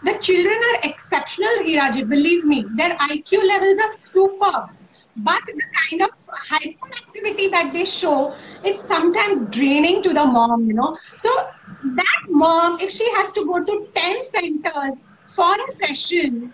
The 0.04 0.18
children 0.20 0.58
are 0.70 0.90
exceptional, 0.90 1.50
Hiraji, 1.62 2.08
believe 2.08 2.46
me. 2.46 2.66
Their 2.76 2.96
IQ 2.98 3.44
levels 3.48 3.80
are 3.80 3.92
superb. 4.06 4.70
But 5.18 5.42
the 5.46 5.62
kind 5.90 6.02
of 6.02 6.10
hyperactivity 6.50 7.52
that 7.52 7.72
they 7.74 7.86
show, 7.86 8.34
is 8.64 8.80
sometimes 8.82 9.44
draining 9.56 10.02
to 10.04 10.14
the 10.14 10.26
mom, 10.26 10.66
you 10.68 10.74
know. 10.74 10.98
So 11.18 11.30
that 11.96 12.22
mom, 12.30 12.80
if 12.80 12.90
she 12.90 13.10
has 13.16 13.32
to 13.34 13.46
go 13.46 13.64
to 13.64 13.88
10 13.94 14.26
centers 14.26 15.02
for 15.28 15.54
a 15.54 15.72
session, 15.72 16.54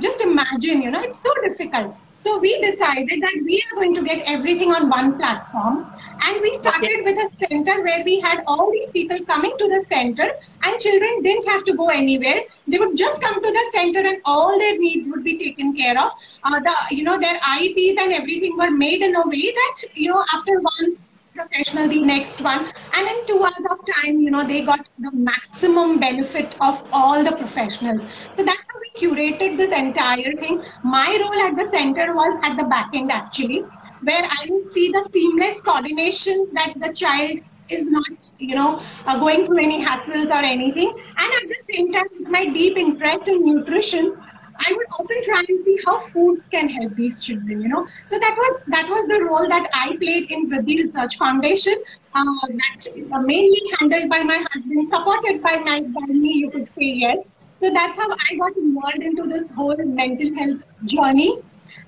just 0.00 0.20
imagine, 0.20 0.82
you 0.82 0.90
know, 0.90 1.00
it's 1.00 1.18
so 1.20 1.30
difficult. 1.42 1.94
So 2.20 2.36
we 2.38 2.60
decided 2.60 3.22
that 3.22 3.34
we 3.44 3.62
are 3.64 3.76
going 3.76 3.94
to 3.94 4.02
get 4.02 4.22
everything 4.26 4.72
on 4.72 4.88
one 4.90 5.16
platform. 5.18 5.86
And 6.24 6.40
we 6.42 6.52
started 6.56 7.04
with 7.04 7.16
a 7.16 7.30
center 7.46 7.82
where 7.84 8.02
we 8.04 8.18
had 8.18 8.42
all 8.46 8.72
these 8.72 8.90
people 8.90 9.24
coming 9.24 9.54
to 9.56 9.68
the 9.68 9.84
center 9.84 10.32
and 10.64 10.80
children 10.80 11.22
didn't 11.22 11.46
have 11.46 11.62
to 11.64 11.74
go 11.74 11.88
anywhere. 11.88 12.40
They 12.66 12.78
would 12.78 12.96
just 12.96 13.22
come 13.22 13.40
to 13.40 13.50
the 13.58 13.66
center 13.72 14.00
and 14.00 14.20
all 14.24 14.58
their 14.58 14.76
needs 14.78 15.08
would 15.08 15.22
be 15.22 15.38
taken 15.38 15.74
care 15.76 15.96
of. 15.96 16.10
Uh, 16.42 16.58
the, 16.58 16.74
you 16.90 17.04
know, 17.04 17.20
their 17.20 17.38
IEPs 17.38 17.98
and 17.98 18.12
everything 18.12 18.56
were 18.56 18.72
made 18.72 19.02
in 19.02 19.14
a 19.14 19.26
way 19.28 19.52
that, 19.52 19.84
you 19.94 20.12
know, 20.12 20.24
after 20.34 20.60
one 20.60 20.96
professional, 21.38 21.88
the 21.88 22.02
next 22.02 22.40
one. 22.40 22.66
And 22.94 23.08
in 23.08 23.26
two 23.26 23.42
hours 23.42 23.66
of 23.70 23.78
time, 23.94 24.20
you 24.20 24.30
know, 24.30 24.46
they 24.46 24.62
got 24.62 24.86
the 24.98 25.10
maximum 25.12 25.98
benefit 25.98 26.56
of 26.60 26.82
all 26.92 27.22
the 27.24 27.32
professionals. 27.32 28.00
So 28.34 28.44
that's 28.44 28.66
how 28.70 28.78
we 28.84 28.90
curated 29.00 29.56
this 29.56 29.72
entire 29.72 30.34
thing. 30.36 30.62
My 30.82 31.08
role 31.20 31.46
at 31.46 31.56
the 31.56 31.70
center 31.70 32.14
was 32.14 32.38
at 32.42 32.56
the 32.56 32.64
back 32.64 32.90
end 32.94 33.12
actually, 33.12 33.60
where 34.02 34.22
I 34.22 34.48
would 34.48 34.66
see 34.72 34.88
the 34.88 35.08
seamless 35.12 35.60
coordination 35.60 36.48
that 36.54 36.74
the 36.80 36.92
child 36.92 37.40
is 37.70 37.86
not, 37.90 38.32
you 38.38 38.54
know, 38.54 38.80
uh, 39.06 39.18
going 39.18 39.44
through 39.46 39.58
any 39.62 39.84
hassles 39.84 40.30
or 40.30 40.42
anything. 40.44 40.90
And 41.16 41.32
at 41.34 41.48
the 41.48 41.62
same 41.70 41.92
time, 41.92 42.06
my 42.30 42.46
deep 42.46 42.76
interest 42.78 43.28
in 43.28 43.44
nutrition, 43.44 44.16
I 44.58 44.72
would 44.76 44.86
often 44.98 45.22
try 45.22 45.42
and 45.48 45.64
see 45.64 45.78
how 45.86 45.98
foods 45.98 46.46
can 46.46 46.68
help 46.68 46.94
these 46.96 47.20
children, 47.20 47.60
you 47.62 47.68
know. 47.68 47.86
So 48.06 48.18
that 48.18 48.34
was 48.36 48.62
that 48.68 48.88
was 48.88 49.06
the 49.08 49.22
role 49.24 49.48
that 49.48 49.68
I 49.74 49.96
played 49.96 50.30
in 50.30 50.48
Vriddhi 50.50 50.76
Research 50.84 51.16
Foundation, 51.18 51.76
uh, 52.14 52.46
that 52.62 52.86
mainly 53.26 53.62
handled 53.78 54.08
by 54.10 54.22
my 54.22 54.38
husband, 54.52 54.88
supported 54.88 55.42
by 55.42 55.56
my 55.58 55.80
me, 55.80 56.32
you 56.44 56.50
could 56.50 56.68
say 56.74 56.90
yes. 57.04 57.18
So 57.54 57.70
that's 57.72 57.96
how 57.98 58.08
I 58.10 58.36
got 58.36 58.56
involved 58.56 59.02
into 59.02 59.26
this 59.26 59.50
whole 59.56 59.76
mental 59.84 60.34
health 60.36 60.62
journey. 60.84 61.38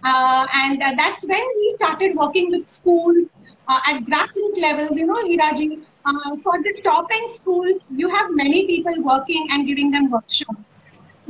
Uh, 0.04 0.46
and 0.54 0.82
uh, 0.82 0.92
that's 0.96 1.24
when 1.26 1.42
we 1.56 1.74
started 1.78 2.16
working 2.16 2.50
with 2.50 2.66
schools 2.66 3.26
uh, 3.68 3.80
at 3.86 4.02
grassroots 4.04 4.60
levels. 4.60 4.96
You 4.96 5.06
know, 5.06 5.22
Hiraji, 5.24 5.82
uh, 6.04 6.36
for 6.42 6.62
the 6.62 6.80
top 6.84 7.06
end 7.12 7.30
schools, 7.30 7.80
you 7.90 8.08
have 8.08 8.26
many 8.30 8.66
people 8.66 9.02
working 9.02 9.46
and 9.50 9.66
giving 9.66 9.90
them 9.90 10.10
workshops. 10.10 10.69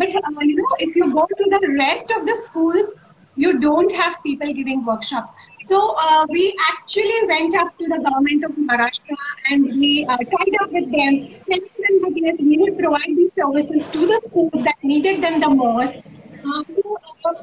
But 0.00 0.14
uh, 0.16 0.20
you 0.40 0.56
know, 0.56 0.74
if 0.78 0.96
you 0.96 1.12
go 1.12 1.26
to 1.26 1.44
the 1.54 1.76
rest 1.78 2.10
of 2.16 2.26
the 2.26 2.34
schools, 2.42 2.92
you 3.36 3.58
don't 3.60 3.92
have 3.92 4.22
people 4.22 4.52
giving 4.52 4.84
workshops. 4.84 5.30
So 5.64 5.94
uh, 6.04 6.24
we 6.28 6.54
actually 6.70 7.18
went 7.28 7.54
up 7.54 7.76
to 7.78 7.86
the 7.86 7.98
government 8.06 8.44
of 8.44 8.52
Maharashtra 8.52 9.16
and 9.50 9.64
we 9.82 10.06
uh, 10.08 10.16
tied 10.16 10.56
up 10.62 10.72
with 10.72 10.90
them, 10.90 11.18
telling 11.50 11.76
them 11.84 11.98
that 12.04 12.14
yes, 12.16 12.36
we 12.38 12.56
will 12.62 12.74
provide 12.76 13.12
these 13.18 13.30
services 13.34 13.88
to 13.90 14.06
the 14.06 14.20
schools 14.24 14.64
that 14.64 14.76
needed 14.82 15.22
them 15.22 15.38
the 15.40 15.50
most. 15.50 16.00
Uh, 16.00 16.64
so, 16.74 16.96
uh, 17.26 17.34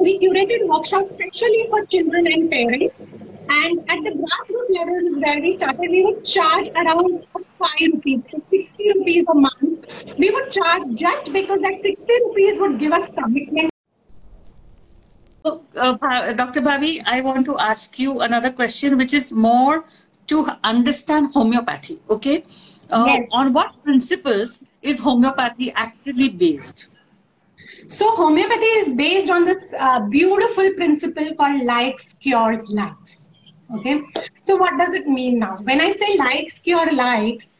we 0.00 0.18
curated 0.18 0.66
workshops 0.66 1.12
especially 1.12 1.66
for 1.68 1.84
children 1.86 2.26
and 2.26 2.50
parents. 2.50 2.94
And 3.50 3.80
at 3.90 3.98
the 4.06 4.12
grassroots 4.22 4.70
level 4.78 5.20
where 5.20 5.40
we 5.42 5.52
started, 5.58 5.90
we 5.90 6.04
would 6.04 6.24
charge 6.24 6.68
around 6.74 7.26
5 7.34 7.70
rupees, 7.92 8.22
60 8.50 8.92
rupees 8.94 9.24
a 9.28 9.34
month. 9.34 9.71
We 10.18 10.30
would 10.30 10.50
charge 10.50 10.94
just 10.94 11.32
because 11.32 11.60
that 11.60 11.82
60 11.82 12.06
rupees 12.26 12.58
would 12.58 12.78
give 12.78 12.92
us 12.92 13.08
commitment 13.08 13.72
uh, 15.44 16.32
Dr. 16.32 16.60
Bhavi, 16.60 17.02
I 17.04 17.20
want 17.20 17.46
to 17.46 17.58
ask 17.58 17.98
you 17.98 18.20
another 18.20 18.50
question, 18.50 18.96
which 18.96 19.14
is 19.14 19.32
more 19.32 19.84
to 20.28 20.46
understand 20.62 21.32
homeopathy. 21.32 21.98
Okay, 22.08 22.44
uh, 22.90 23.04
yes. 23.06 23.28
on 23.32 23.52
what 23.52 23.82
principles 23.82 24.64
is 24.82 25.00
homeopathy 25.00 25.72
actually 25.74 26.28
based? 26.28 26.90
So 27.88 28.14
homeopathy 28.14 28.72
is 28.82 28.88
based 28.90 29.30
on 29.30 29.44
this 29.44 29.74
uh, 29.78 30.00
beautiful 30.00 30.72
principle 30.74 31.34
called 31.34 31.62
likes 31.62 32.14
cures 32.14 32.68
likes. 32.70 33.28
Okay, 33.74 34.00
so 34.42 34.56
what 34.56 34.78
does 34.78 34.94
it 34.94 35.06
mean 35.06 35.38
now? 35.38 35.56
When 35.62 35.80
I 35.80 35.92
say 35.92 36.16
likes 36.16 36.58
cure 36.58 36.92
likes, 36.92 37.52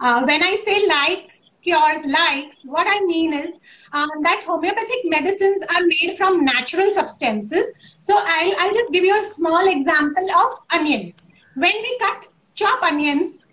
uh, 0.00 0.22
when 0.24 0.42
I 0.42 0.56
say 0.64 0.86
likes 0.86 1.40
cures 1.62 2.04
likes, 2.04 2.56
what 2.64 2.86
I 2.86 3.00
mean 3.06 3.32
is 3.32 3.58
um, 3.92 4.08
that 4.22 4.44
homeopathic 4.44 5.04
medicines 5.04 5.62
are 5.74 5.82
made 5.86 6.16
from 6.16 6.44
natural 6.44 6.92
substances. 6.92 7.72
So 8.00 8.14
I'll, 8.16 8.54
I'll 8.58 8.72
just 8.72 8.92
give 8.92 9.04
you 9.04 9.20
a 9.20 9.30
small 9.30 9.68
example 9.68 10.30
of 10.30 10.58
onions. 10.70 11.14
When 11.54 11.72
we 11.72 11.98
cut, 11.98 12.26
chop 12.54 12.82
onions, 12.82 13.46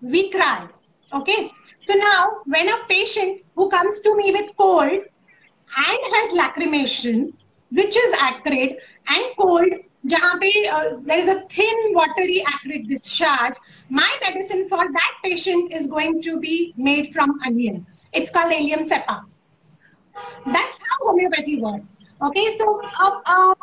we 0.00 0.30
cry. 0.30 0.68
Okay. 1.12 1.50
So 1.80 1.94
now 1.94 2.38
when 2.44 2.68
a 2.68 2.78
patient 2.88 3.42
who 3.54 3.68
comes 3.70 4.00
to 4.00 4.16
me 4.16 4.32
with 4.32 4.50
cold 4.56 4.90
and 4.90 5.98
has 6.14 6.32
lacrimation, 6.32 7.32
which 7.70 7.96
is 7.96 8.16
acrid 8.20 8.76
and 9.08 9.24
cold, 9.38 9.72
जहाँ 10.05 10.39
पे 10.41 10.51
uh, 10.69 10.97
there 11.01 11.19
is 11.19 11.29
a 11.29 11.41
thin 11.49 11.93
watery 11.93 12.43
acrid 12.47 12.87
discharge, 12.87 13.53
my 13.89 14.09
medicine 14.21 14.67
for 14.67 14.91
that 14.91 15.11
patient 15.23 15.71
is 15.71 15.87
going 15.87 16.21
to 16.23 16.39
be 16.39 16.73
made 16.77 17.13
from 17.13 17.39
onion. 17.45 17.85
It's 18.13 18.29
called 18.29 18.51
Allium 18.51 18.87
cepa. 18.89 19.21
That's 20.45 20.77
how 20.77 21.07
homeopathy 21.07 21.61
works. 21.61 21.97
Okay, 22.21 22.55
so 22.57 22.81
a, 22.81 23.21
a 23.31 23.55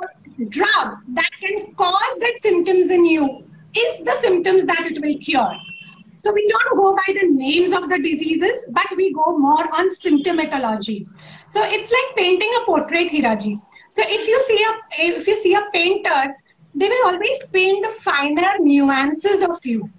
drug 0.49 0.99
that 1.09 1.31
can 1.41 1.75
cause 1.75 2.19
that 2.21 2.39
symptoms 2.39 2.91
in 2.91 3.05
you 3.05 3.45
is 3.77 4.05
the 4.05 4.17
symptoms 4.21 4.65
that 4.65 4.87
it 4.87 5.01
will 5.01 5.19
cure. 5.19 5.53
So 6.17 6.33
we 6.33 6.49
don't 6.49 6.77
go 6.77 6.97
by 6.97 7.15
the 7.21 7.29
names 7.29 7.73
of 7.73 7.89
the 7.89 7.99
diseases, 7.99 8.65
but 8.71 8.87
we 8.97 9.13
go 9.13 9.39
more 9.39 9.63
on 9.73 9.95
symptomatology. 9.95 11.07
So 11.51 11.63
it's 11.63 11.93
like 11.93 12.17
painting 12.17 12.53
a 12.61 12.65
portrait, 12.65 13.09
Hiraji. 13.09 13.61
So 13.96 14.02
if 14.06 14.28
you 14.28 14.38
see 14.48 14.62
a 14.70 14.72
if 15.18 15.28
you 15.28 15.36
see 15.38 15.54
a 15.54 15.62
painter, 15.74 16.22
they 16.74 16.90
will 16.90 17.08
always 17.10 17.40
paint 17.52 17.86
the 17.86 17.92
finer 17.92 18.54
nuances 18.60 19.44
of 19.44 19.60
you. 19.64 19.90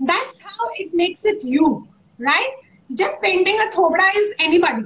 That's 0.00 0.34
how 0.38 0.66
it 0.74 0.92
makes 0.92 1.24
it 1.24 1.42
you, 1.42 1.88
right? 2.18 2.52
Just 2.94 3.20
painting 3.22 3.58
a 3.60 3.70
thobra 3.72 4.10
is 4.14 4.34
anybody 4.38 4.84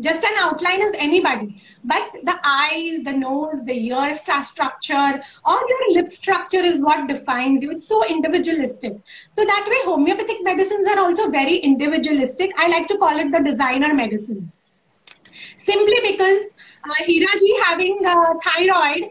just 0.00 0.24
an 0.24 0.32
outline 0.38 0.82
is 0.82 0.94
anybody. 0.98 1.60
But 1.84 2.12
the 2.24 2.38
eyes, 2.42 3.02
the 3.04 3.12
nose, 3.12 3.64
the 3.64 3.74
ear 3.88 4.16
structure, 4.16 5.22
or 5.44 5.58
your 5.68 5.92
lip 5.92 6.08
structure 6.08 6.60
is 6.60 6.80
what 6.82 7.08
defines 7.08 7.62
you. 7.62 7.70
It's 7.70 7.86
so 7.86 8.04
individualistic. 8.06 8.94
So 9.34 9.44
that 9.44 9.66
way, 9.68 9.76
homeopathic 9.84 10.42
medicines 10.42 10.86
are 10.86 10.98
also 10.98 11.30
very 11.30 11.56
individualistic. 11.56 12.50
I 12.56 12.68
like 12.68 12.86
to 12.88 12.98
call 12.98 13.18
it 13.18 13.30
the 13.30 13.40
designer 13.40 13.94
medicine 13.94 14.50
Simply 16.85 17.19
because 17.19 17.41
uh, 17.41 17.45
Hiraji 17.45 17.63
having 17.63 17.99
uh, 18.05 18.33
thyroid 18.43 19.09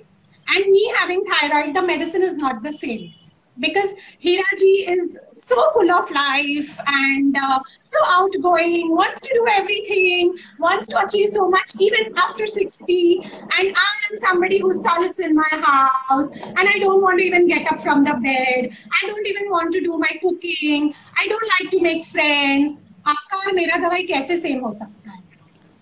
and 0.48 0.70
me 0.70 0.94
having 0.98 1.24
thyroid, 1.24 1.74
the 1.74 1.82
medicine 1.82 2.22
is 2.22 2.36
not 2.36 2.62
the 2.62 2.72
same 2.72 3.12
because 3.58 3.90
Hiraji 4.22 4.88
is 4.88 5.18
so 5.32 5.70
full 5.72 5.90
of 5.90 6.10
life 6.10 6.78
and 6.86 7.36
uh, 7.36 7.60
so 7.66 7.98
outgoing, 8.06 8.96
wants 8.96 9.20
to 9.20 9.28
do 9.34 9.46
everything, 9.48 10.34
wants 10.58 10.88
to 10.88 11.06
achieve 11.06 11.30
so 11.30 11.48
much 11.48 11.72
even 11.78 12.16
after 12.16 12.46
60. 12.46 13.20
And 13.24 13.76
I 13.76 14.12
am 14.12 14.18
somebody 14.18 14.58
who 14.58 14.72
solace 14.72 15.18
in 15.18 15.34
my 15.34 15.48
house 15.50 16.30
and 16.32 16.68
I 16.68 16.78
don't 16.78 17.02
want 17.02 17.18
to 17.18 17.24
even 17.24 17.46
get 17.46 17.70
up 17.72 17.80
from 17.82 18.04
the 18.04 18.14
bed. 18.14 18.76
I 19.02 19.06
don't 19.06 19.26
even 19.26 19.50
want 19.50 19.72
to 19.72 19.80
do 19.80 19.98
my 19.98 20.18
cooking. 20.22 20.94
I 21.18 21.28
don't 21.28 21.48
like 21.60 21.70
to 21.72 21.80
make 21.80 22.06
friends. 22.06 22.80
आपका 23.06 23.36
और 23.36 23.52
मेरा 23.52 23.76
दवाई 23.76 24.02
कैसे 24.02 24.38
same 24.38 24.60
हो 24.64 24.70
सकता 24.72 24.97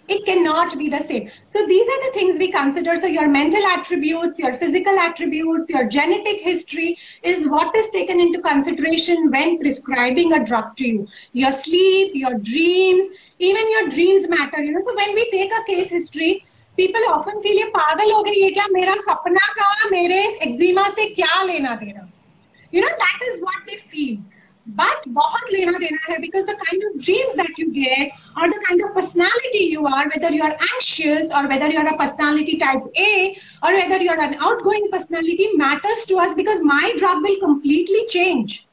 it 0.09 0.25
cannot 0.26 0.76
be 0.76 0.88
the 0.88 1.02
same. 1.05 1.31
So 1.47 1.64
these 1.67 1.88
are 1.88 2.05
the 2.07 2.12
things 2.12 2.38
we 2.38 2.50
consider. 2.50 2.97
So 2.97 3.07
your 3.07 3.29
mental 3.29 3.64
attributes, 3.67 4.38
your 4.38 4.52
physical 4.55 4.99
attributes, 4.99 5.71
your 5.71 5.88
genetic 5.88 6.41
history 6.41 6.99
is 7.23 7.47
what 7.47 7.75
is 7.76 7.88
taken 7.91 8.21
into 8.21 8.41
consideration 8.43 9.31
when 9.31 9.59
prescribing 9.59 10.33
a 10.33 10.45
drug 10.45 10.76
to 10.76 10.88
you. 10.88 11.09
Your 11.33 11.52
sleep, 11.52 12.12
your 12.14 12.35
dreams, 12.35 13.07
even 13.38 13.71
your 13.71 13.88
dreams 13.88 14.29
matter. 14.29 14.62
You 14.62 14.73
know, 14.73 14.81
so 14.81 14.95
when 14.95 15.14
we 15.14 15.31
take 15.31 15.52
a 15.52 15.64
case 15.64 15.91
history, 15.91 16.45
people 16.76 17.00
often 17.09 17.41
feel 17.43 17.59
ये 17.59 17.64
पागल 17.76 18.12
हो 18.12 18.23
गई 18.23 18.41
है 18.43 18.50
क्या 18.50 18.67
मेरा 18.73 18.95
सपना 19.09 19.47
का 19.59 19.88
मेरे 19.91 20.21
एक्जिमा 20.43 20.88
से 20.99 21.07
क्या 21.14 21.43
लेना 21.43 21.75
देना 21.83 22.09
you 22.73 22.81
know 22.81 22.93
that 23.00 23.25
is 23.31 23.41
what 23.43 23.67
they 23.67 23.76
feel 23.76 24.19
but 24.76 25.04
bahut 25.16 25.52
lena 25.52 25.80
dena 25.80 26.20
because 26.20 26.46
the 26.46 26.56
kind 26.66 26.84
of 26.88 27.04
dreams 27.04 27.36
that 27.36 27.58
you 27.58 27.72
get 27.74 28.12
or 28.36 28.48
the 28.50 28.60
kind 28.68 28.82
of 28.82 28.94
personality 28.94 29.64
you 29.74 29.86
are 29.86 30.06
whether 30.14 30.32
you 30.34 30.44
are 30.44 30.56
anxious 30.74 31.32
or 31.34 31.48
whether 31.48 31.70
you 31.70 31.80
are 31.80 31.88
a 31.94 31.98
personality 31.98 32.58
type 32.58 32.84
a 32.98 33.38
or 33.64 33.74
whether 33.74 33.98
you 34.02 34.10
are 34.10 34.20
an 34.20 34.36
outgoing 34.40 34.90
personality 34.92 35.50
matters 35.56 36.04
to 36.06 36.18
us 36.18 36.36
because 36.36 36.60
my 36.62 36.94
drug 36.98 37.22
will 37.22 37.40
completely 37.40 38.06
change. 38.10 38.68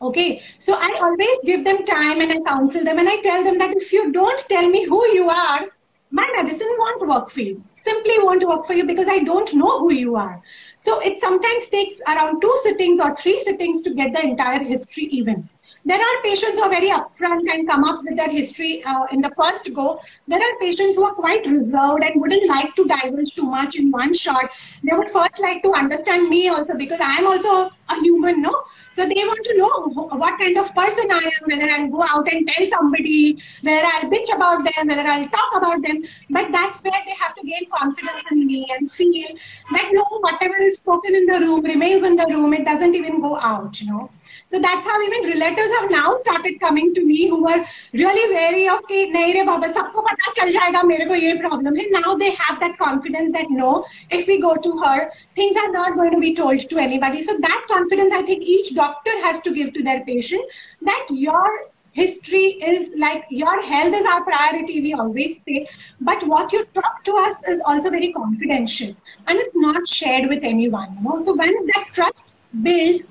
Okay? 0.00 0.40
So 0.58 0.74
i 0.74 0.90
always 1.00 1.38
give 1.44 1.64
them 1.64 1.84
time 1.84 2.20
and 2.20 2.32
i 2.32 2.40
counsel 2.50 2.84
them 2.84 2.98
and 2.98 3.08
i 3.08 3.16
tell 3.28 3.44
them 3.44 3.58
that 3.58 3.76
if 3.76 3.92
you 3.92 4.10
don't 4.12 4.38
tell 4.48 4.68
me 4.68 4.84
who 4.86 5.06
you 5.12 5.28
are 5.28 5.66
my 6.10 6.30
medicine 6.36 6.74
won't 6.78 7.08
work 7.08 7.30
for 7.30 7.40
you. 7.40 7.62
Simply 7.76 8.14
won't 8.20 8.46
work 8.48 8.66
for 8.66 8.72
you 8.74 8.84
because 8.86 9.08
i 9.08 9.18
don't 9.18 9.54
know 9.54 9.78
who 9.80 9.92
you 9.92 10.16
are 10.16 10.40
so 10.84 10.98
it 11.00 11.18
sometimes 11.18 11.66
takes 11.68 12.00
around 12.06 12.42
two 12.42 12.54
sittings 12.62 13.00
or 13.00 13.16
three 13.16 13.38
sittings 13.42 13.80
to 13.80 13.94
get 13.94 14.12
the 14.12 14.22
entire 14.22 14.62
history 14.62 15.04
even. 15.04 15.48
There 15.86 16.00
are 16.00 16.22
patients 16.22 16.58
who 16.58 16.64
are 16.64 16.70
very 16.70 16.88
upfront 16.88 17.46
and 17.52 17.68
come 17.68 17.84
up 17.84 18.02
with 18.04 18.16
their 18.16 18.30
history 18.30 18.82
uh, 18.84 19.04
in 19.12 19.20
the 19.20 19.28
first 19.30 19.72
go. 19.74 20.00
There 20.26 20.38
are 20.38 20.58
patients 20.58 20.96
who 20.96 21.04
are 21.04 21.12
quite 21.12 21.46
reserved 21.46 22.02
and 22.02 22.20
wouldn't 22.22 22.46
like 22.48 22.74
to 22.76 22.86
divulge 22.86 23.34
too 23.34 23.42
much 23.42 23.76
in 23.76 23.90
one 23.90 24.14
shot. 24.14 24.50
They 24.82 24.96
would 24.96 25.10
first 25.10 25.38
like 25.40 25.62
to 25.62 25.72
understand 25.74 26.30
me 26.30 26.48
also 26.48 26.74
because 26.74 27.00
I 27.00 27.16
am 27.16 27.26
also 27.26 27.70
a 27.90 28.00
human, 28.00 28.40
no? 28.40 28.62
So 28.92 29.02
they 29.06 29.24
want 29.26 29.44
to 29.44 29.58
know 29.58 30.06
what 30.16 30.38
kind 30.38 30.56
of 30.56 30.74
person 30.74 31.10
I 31.10 31.18
am, 31.18 31.48
whether 31.50 31.70
I'll 31.70 31.88
go 31.88 32.02
out 32.02 32.32
and 32.32 32.48
tell 32.48 32.66
somebody, 32.66 33.42
whether 33.60 33.84
I'll 33.84 34.08
bitch 34.10 34.34
about 34.34 34.64
them, 34.64 34.88
whether 34.88 35.02
I'll 35.02 35.28
talk 35.28 35.56
about 35.56 35.82
them. 35.82 36.02
But 36.30 36.50
that's 36.50 36.82
where 36.82 37.02
they 37.04 37.14
have 37.20 37.34
to 37.34 37.42
gain 37.46 37.68
confidence 37.70 38.22
in 38.30 38.46
me 38.46 38.66
and 38.74 38.90
feel 38.90 39.28
that 39.72 39.90
no, 39.92 40.04
whatever 40.20 40.56
is 40.62 40.78
spoken 40.78 41.14
in 41.14 41.26
the 41.26 41.40
room 41.40 41.62
remains 41.62 42.04
in 42.04 42.16
the 42.16 42.26
room. 42.26 42.54
It 42.54 42.64
doesn't 42.64 42.94
even 42.94 43.20
go 43.20 43.38
out, 43.38 43.80
you 43.82 43.88
know. 43.90 44.10
So 44.53 44.59
that's 44.59 44.85
how 44.85 45.01
even 45.01 45.29
relatives 45.29 45.71
have 45.79 45.91
now 45.91 46.13
started 46.15 46.59
coming 46.59 46.93
to 46.95 47.05
me 47.05 47.27
who 47.27 47.43
were 47.43 47.63
really 47.93 48.33
wary 48.33 48.67
of 48.67 48.81
कि 48.89 49.11
नहीं 49.13 49.33
रे 49.33 49.43
बाबा 49.49 49.71
सबको 49.73 50.01
पता 50.09 50.31
चल 50.39 50.51
जाएगा 50.51 50.83
मेरे 50.91 51.05
को 51.05 51.15
ये 51.15 51.33
problem 51.41 51.77
है. 51.77 51.89
Now 51.91 52.15
they 52.15 52.31
have 52.31 52.59
that 52.59 52.77
confidence 52.77 53.31
that 53.31 53.49
no, 53.49 53.85
if 54.11 54.27
we 54.27 54.39
go 54.41 54.55
to 54.55 54.77
her, 54.83 55.11
things 55.35 55.57
are 55.57 55.71
not 55.71 55.95
going 55.95 56.11
to 56.11 56.19
be 56.19 56.33
told 56.35 56.69
to 56.69 56.77
anybody. 56.77 57.21
So 57.21 57.37
that 57.47 57.65
confidence 57.73 58.13
I 58.13 58.21
think 58.23 58.43
each 58.43 58.73
doctor 58.75 59.19
has 59.25 59.39
to 59.41 59.53
give 59.53 59.73
to 59.73 59.83
their 59.83 60.05
patient 60.05 60.41
that 60.81 61.05
your 61.09 61.49
history 61.91 62.45
is 62.71 62.89
like 62.97 63.25
your 63.29 63.61
health 63.61 63.93
is 63.93 64.05
our 64.05 64.23
priority 64.23 64.81
we 64.81 64.93
always 64.93 65.41
say 65.43 65.67
but 66.01 66.25
what 66.27 66.53
you 66.53 66.63
talk 66.75 67.03
to 67.03 67.13
us 67.13 67.35
is 67.47 67.61
also 67.65 67.89
very 67.89 68.13
confidential 68.13 68.95
and 69.27 69.39
it's 69.39 69.55
not 69.55 69.87
shared 69.87 70.29
with 70.29 70.43
anyone 70.43 70.95
you 70.97 71.03
know 71.03 71.17
so 71.17 71.33
once 71.33 71.63
that 71.73 71.87
trust 71.93 72.33
builds 72.61 73.07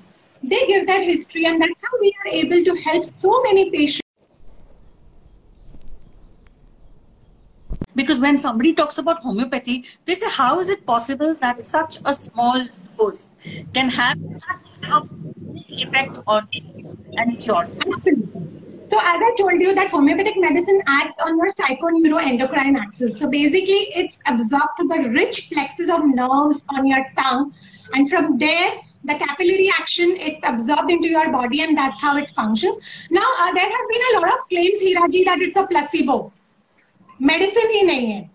they 0.48 0.66
give 0.66 0.86
their 0.86 1.02
history, 1.02 1.46
and 1.46 1.60
that's 1.60 1.80
how 1.82 1.98
we 2.00 2.14
are 2.24 2.32
able 2.32 2.64
to 2.64 2.74
help 2.82 3.04
so 3.04 3.42
many 3.42 3.70
patients. 3.70 4.04
because 7.94 8.20
when 8.20 8.38
somebody 8.38 8.72
talks 8.74 8.98
about 8.98 9.18
homeopathy, 9.18 9.84
they 10.04 10.14
say, 10.14 10.28
how 10.30 10.60
is 10.60 10.68
it 10.68 10.84
possible 10.86 11.34
that 11.40 11.62
such 11.62 11.98
a 12.04 12.14
small 12.14 12.66
dose 12.98 13.28
can 13.72 13.88
have 13.88 14.18
such 14.32 14.90
a 14.90 15.02
effect 15.68 16.18
on 16.26 16.48
and 17.16 17.38
cure? 17.40 17.68
Absolutely. 17.92 18.40
So 18.84 18.98
as 18.98 19.20
I 19.22 19.34
told 19.38 19.60
you 19.60 19.74
that 19.74 19.88
homeopathic 19.88 20.36
medicine 20.36 20.82
acts 20.86 21.16
on 21.20 21.38
your 21.38 21.50
psychoneuroendocrine 21.52 22.76
axis. 22.78 23.18
So 23.18 23.30
basically 23.30 23.88
it's 23.96 24.20
absorbed 24.26 24.76
to 24.78 24.88
the 24.88 25.08
rich 25.08 25.50
plexus 25.50 25.88
of 25.88 26.04
nerves 26.04 26.62
on 26.68 26.86
your 26.86 27.04
tongue 27.16 27.54
and 27.94 28.10
from 28.10 28.38
there 28.38 28.72
the 29.04 29.14
capillary 29.14 29.70
action 29.78 30.14
it's 30.16 30.40
absorbed 30.44 30.90
into 30.90 31.08
your 31.08 31.30
body 31.30 31.62
and 31.62 31.76
that's 31.76 32.00
how 32.00 32.16
it 32.16 32.30
functions. 32.30 32.76
Now 33.10 33.26
uh, 33.40 33.52
there 33.52 33.70
have 33.76 33.88
been 33.92 34.02
a 34.10 34.20
lot 34.20 34.32
of 34.32 34.48
claims 34.48 34.80
hiraji 34.80 35.24
that 35.24 35.40
it's 35.40 35.56
a 35.56 35.66
placebo. 35.66 36.32
Medicine 37.18 37.74
hi 37.74 37.82
nahi 37.90 38.12
hai. 38.12 38.30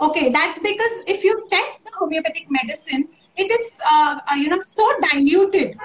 Okay 0.00 0.30
that's 0.30 0.58
because 0.58 1.04
if 1.06 1.24
you 1.24 1.46
test 1.50 1.84
the 1.84 1.90
homeopathic 1.94 2.50
medicine 2.50 3.08
it 3.36 3.50
is 3.60 3.80
uh, 3.90 4.18
uh 4.30 4.34
you 4.34 4.48
know 4.48 4.60
so 4.60 4.90
diluted. 5.00 5.76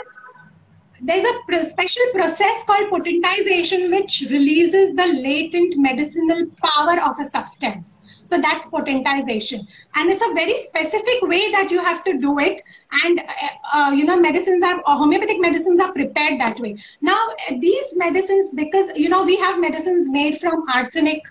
There's 1.01 1.25
a 1.25 1.65
special 1.65 2.05
process 2.13 2.63
called 2.65 2.89
potentization 2.89 3.89
which 3.91 4.25
releases 4.29 4.95
the 4.95 5.05
latent 5.05 5.75
medicinal 5.77 6.45
power 6.63 7.01
of 7.01 7.19
a 7.19 7.29
substance. 7.29 7.97
So 8.26 8.38
that's 8.38 8.66
potentization. 8.66 9.66
And 9.94 10.10
it's 10.12 10.22
a 10.22 10.34
very 10.34 10.56
specific 10.56 11.22
way 11.22 11.50
that 11.52 11.70
you 11.70 11.82
have 11.82 12.04
to 12.04 12.18
do 12.18 12.38
it. 12.38 12.62
And, 13.04 13.20
uh, 13.20 13.78
uh, 13.78 13.90
you 13.92 14.04
know, 14.04 14.18
medicines 14.18 14.62
are, 14.62 14.82
uh, 14.86 14.96
homeopathic 14.96 15.40
medicines 15.40 15.80
are 15.80 15.92
prepared 15.92 16.40
that 16.40 16.60
way. 16.60 16.76
Now, 17.00 17.18
these 17.58 17.94
medicines, 17.96 18.50
because, 18.50 18.96
you 18.96 19.08
know, 19.08 19.24
we 19.24 19.36
have 19.36 19.58
medicines 19.58 20.08
made 20.08 20.38
from 20.38 20.64
arsenic. 20.74 21.22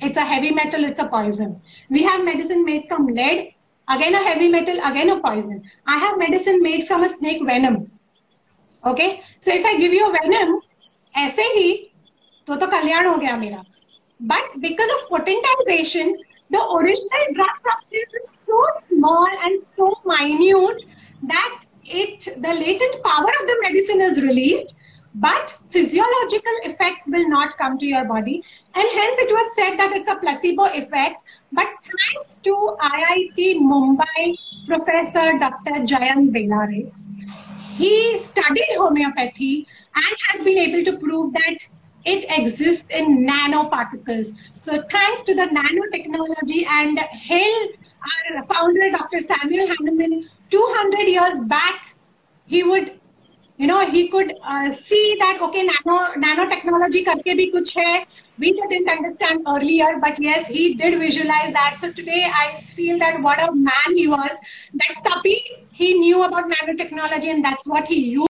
It's 0.00 0.16
a 0.16 0.24
heavy 0.24 0.50
metal, 0.50 0.84
it's 0.84 0.98
a 0.98 1.08
poison. 1.08 1.60
We 1.90 2.02
have 2.02 2.24
medicine 2.24 2.64
made 2.64 2.84
from 2.88 3.06
lead, 3.06 3.54
again 3.88 4.14
a 4.14 4.22
heavy 4.22 4.48
metal, 4.48 4.78
again 4.84 5.10
a 5.10 5.20
poison. 5.20 5.62
I 5.86 5.98
have 5.98 6.18
medicine 6.18 6.62
made 6.62 6.86
from 6.86 7.02
a 7.04 7.08
snake 7.08 7.42
venom 7.42 7.86
okay 8.86 9.06
so 9.44 9.50
if 9.52 9.66
I 9.66 9.76
give 9.76 9.92
you 9.92 10.06
venom 10.06 10.58
ऐसे 11.16 11.42
ही 11.42 11.72
तो 12.46 12.56
तो 12.56 12.66
कल्याण 12.66 13.06
हो 13.06 13.16
गया 13.16 13.36
मेरा 13.36 13.62
but 14.22 14.56
because 14.58 14.90
of 14.90 15.06
potentization 15.10 16.14
the 16.51 16.61
original 16.75 17.25
drug 17.33 17.55
substance 17.63 18.13
is 18.21 18.37
so 18.45 18.67
small 18.89 19.27
and 19.45 19.59
so 19.61 19.95
minute 20.05 20.83
that 21.23 21.65
it 21.85 22.25
the 22.45 22.53
latent 22.61 23.03
power 23.03 23.33
of 23.39 23.47
the 23.51 23.57
medicine 23.61 24.01
is 24.01 24.21
released 24.21 24.75
but 25.15 25.55
physiological 25.69 26.57
effects 26.63 27.07
will 27.07 27.27
not 27.27 27.57
come 27.57 27.77
to 27.77 27.85
your 27.85 28.05
body 28.05 28.41
and 28.75 28.87
hence 28.97 29.17
it 29.25 29.31
was 29.31 29.55
said 29.55 29.77
that 29.77 29.95
it's 29.95 30.09
a 30.09 30.15
placebo 30.15 30.65
effect 30.81 31.21
but 31.51 31.67
thanks 31.91 32.37
to 32.43 32.53
IIT 32.81 33.57
Mumbai 33.71 34.37
professor 34.67 35.37
Dr. 35.39 35.85
Jayant 35.91 36.31
Bellare 36.31 36.91
he 37.75 38.19
studied 38.19 38.75
homeopathy 38.75 39.67
and 39.95 40.15
has 40.29 40.43
been 40.43 40.57
able 40.57 40.83
to 40.91 40.97
prove 40.97 41.33
that 41.33 41.67
it 42.05 42.25
exists 42.29 42.87
in 42.89 43.25
nanoparticles. 43.25 44.33
So 44.57 44.81
thanks 44.83 45.21
to 45.23 45.35
the 45.35 45.47
nanotechnology 45.47 46.65
and 46.65 46.99
Hill, 46.99 47.69
our 48.35 48.43
founder, 48.45 48.91
Dr. 48.91 49.21
Samuel 49.21 49.67
Hahnemann, 49.67 50.27
200 50.49 50.99
years 51.07 51.39
back, 51.47 51.95
he 52.45 52.63
would, 52.63 52.99
you 53.57 53.67
know, 53.67 53.89
he 53.89 54.07
could 54.09 54.33
uh, 54.43 54.71
see 54.73 55.15
that, 55.19 55.39
okay, 55.41 55.63
nano, 55.63 56.13
nanotechnology 56.15 57.05
karke 57.05 57.37
bhi 57.39 57.51
kuch 57.53 57.75
hai, 57.75 58.05
we 58.39 58.53
didn't 58.53 58.89
understand 58.89 59.41
earlier, 59.47 59.99
but 60.01 60.19
yes, 60.19 60.47
he 60.47 60.73
did 60.73 60.99
visualize 60.99 61.53
that. 61.53 61.77
So 61.79 61.91
today 61.91 62.25
I 62.33 62.59
feel 62.61 62.97
that 62.97 63.21
what 63.21 63.39
a 63.39 63.53
man 63.53 63.95
he 63.95 64.07
was. 64.07 64.31
That 64.73 65.03
Tapi, 65.03 65.67
he 65.71 65.99
knew 65.99 66.23
about 66.23 66.49
nanotechnology 66.49 67.27
and 67.27 67.45
that's 67.45 67.67
what 67.67 67.87
he 67.87 67.99
used. 68.09 68.30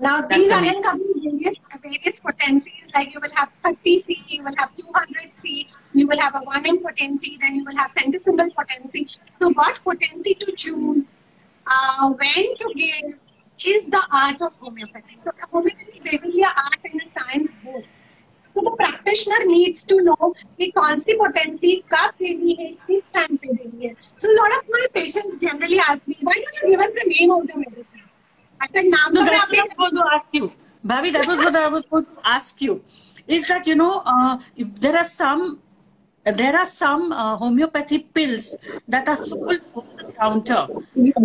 Now 0.00 0.20
these 0.20 0.50
are 0.50 0.60
various, 0.60 1.56
various 1.82 2.20
potencies, 2.20 2.84
like 2.94 3.14
you 3.14 3.20
will 3.20 3.34
have 3.34 3.48
30C, 3.64 4.28
you 4.28 4.44
will 4.44 4.54
have 4.56 4.70
200C, 4.76 5.68
you 5.94 6.06
will 6.06 6.20
have 6.20 6.34
a 6.34 6.40
1M 6.40 6.82
potency, 6.82 7.38
then 7.40 7.54
you 7.54 7.64
will 7.64 7.76
have 7.76 7.90
centesimal 7.90 8.54
potency. 8.54 9.08
So 9.38 9.50
what 9.54 9.82
potency 9.82 10.34
to 10.34 10.52
choose, 10.52 11.06
uh, 11.66 12.10
when 12.10 12.56
to 12.58 12.72
give, 12.74 13.18
is 13.64 13.86
the 13.86 14.02
art 14.12 14.42
of 14.42 14.54
homeopathy. 14.56 15.16
So 15.18 15.30
homeopathy 15.50 15.96
is 15.96 16.00
basically 16.00 16.42
an 16.42 16.52
art 16.54 16.80
and 16.84 17.00
a 17.00 17.20
science 17.20 17.54
both. 17.64 17.84
So 18.54 18.60
the 18.62 18.70
practitioner 18.76 19.46
needs 19.46 19.84
to 19.84 20.02
know 20.02 20.34
the 20.58 20.72
कौन 20.72 21.00
सी 21.00 21.16
potency 21.18 21.72
कब 21.92 22.12
देनी 22.20 22.56
है 22.60 22.70
किस 22.86 23.10
time 23.12 23.38
पे 23.38 23.54
देनी 23.54 23.86
है. 23.86 23.94
So 24.18 24.28
a 24.30 24.36
lot 24.36 24.56
of 24.58 24.68
my 24.68 24.86
patients 24.92 25.40
generally 25.40 25.78
ask 25.78 26.06
me, 26.06 26.16
why 26.20 26.34
don't 26.34 26.62
you 26.62 26.70
give 26.70 26.80
us 26.80 26.92
the 27.00 27.08
name 27.14 27.30
of 27.30 27.46
the 27.46 27.56
medicine? 27.56 27.99
I 28.61 28.67
said, 28.71 28.85
नाम 28.85 29.13
no, 29.13 29.21
I 29.21 29.45
was 29.51 29.73
going 29.77 29.95
to 29.95 30.05
ask 30.13 30.33
you. 30.33 30.51
Bhavi, 30.85 31.11
that 31.13 31.27
was 31.27 31.37
what 31.37 31.55
I 31.55 31.67
was 31.67 31.83
going 31.89 32.05
to 32.05 32.21
ask 32.25 32.61
you. 32.61 32.81
Is 33.27 33.47
that 33.47 33.67
you 33.67 33.75
know 33.75 34.01
uh, 34.05 34.39
there 34.57 34.97
are 34.97 35.05
some 35.05 35.59
there 36.23 36.55
are 36.55 36.65
some 36.65 37.11
uh, 37.11 37.37
homeopathy 37.37 37.99
pills 37.99 38.55
that 38.87 39.07
are 39.07 39.15
sold 39.15 39.61
over 39.73 40.03
the 40.03 40.11
counter 40.13 40.67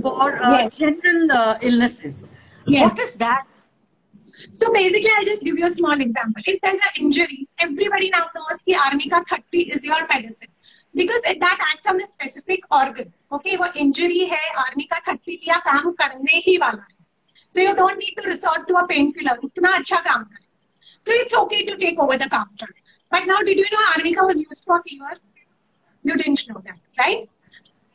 for 0.03 0.43
uh, 0.43 0.53
yes. 0.53 0.79
general 0.79 1.33
uh, 1.33 1.59
illnesses. 1.61 2.25
Yes. 2.67 2.83
What 2.83 2.99
is 2.99 3.17
that? 3.19 3.45
So 4.53 4.73
basically, 4.73 5.11
I'll 5.19 5.25
just 5.25 5.43
give 5.43 5.59
you 5.59 5.67
a 5.67 5.71
small 5.71 6.01
example. 6.01 6.43
If 6.47 6.61
there's 6.63 6.81
an 6.89 7.05
injury, 7.05 7.47
everybody 7.59 8.11
now 8.11 8.27
knows 8.35 8.59
that 8.67 8.91
Arnica 8.91 9.25
30 9.29 9.71
is 9.71 9.85
your 9.85 10.07
medicine 10.09 10.49
because 10.95 11.21
that 11.23 11.59
acts 11.73 11.87
on 11.87 12.01
a 12.01 12.07
specific 12.07 12.61
organ. 12.71 13.13
Okay, 13.33 13.57
वो 13.59 13.73
injury 13.77 14.29
है, 14.33 14.45
Arnica 14.67 15.01
30 15.09 15.39
लिया 15.45 15.59
काम 15.71 15.91
करने 16.03 16.43
ही 16.47 16.59
वाला 16.59 16.83
है. 16.83 16.96
So 17.57 17.63
you 17.63 17.75
don't 17.75 17.97
need 17.97 18.15
to 18.21 18.29
resort 18.29 18.69
to 18.69 18.75
a 18.77 18.87
painkiller. 18.87 19.39
So 19.41 21.13
it's 21.15 21.35
okay 21.35 21.65
to 21.65 21.77
take 21.79 21.99
over 21.99 22.19
the 22.19 22.29
counter. 22.29 22.69
But 23.11 23.25
now, 23.25 23.39
did 23.39 23.57
you 23.57 23.65
know 23.73 23.79
arnica 23.97 24.27
was 24.27 24.43
used 24.43 24.63
for 24.63 24.83
fever? 24.83 25.13
You 26.03 26.19
didn't 26.19 26.47
know 26.51 26.61
that, 26.67 26.77
right? 26.99 27.27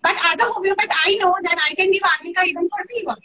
But 0.02 0.16
as 0.16 0.40
a 0.40 0.52
homeopath, 0.52 0.90
I 1.06 1.14
know 1.20 1.36
that 1.44 1.60
I 1.64 1.76
can 1.76 1.92
give 1.92 2.02
arnica 2.02 2.42
even 2.48 2.70
for 2.70 2.80
fever. 2.90 3.16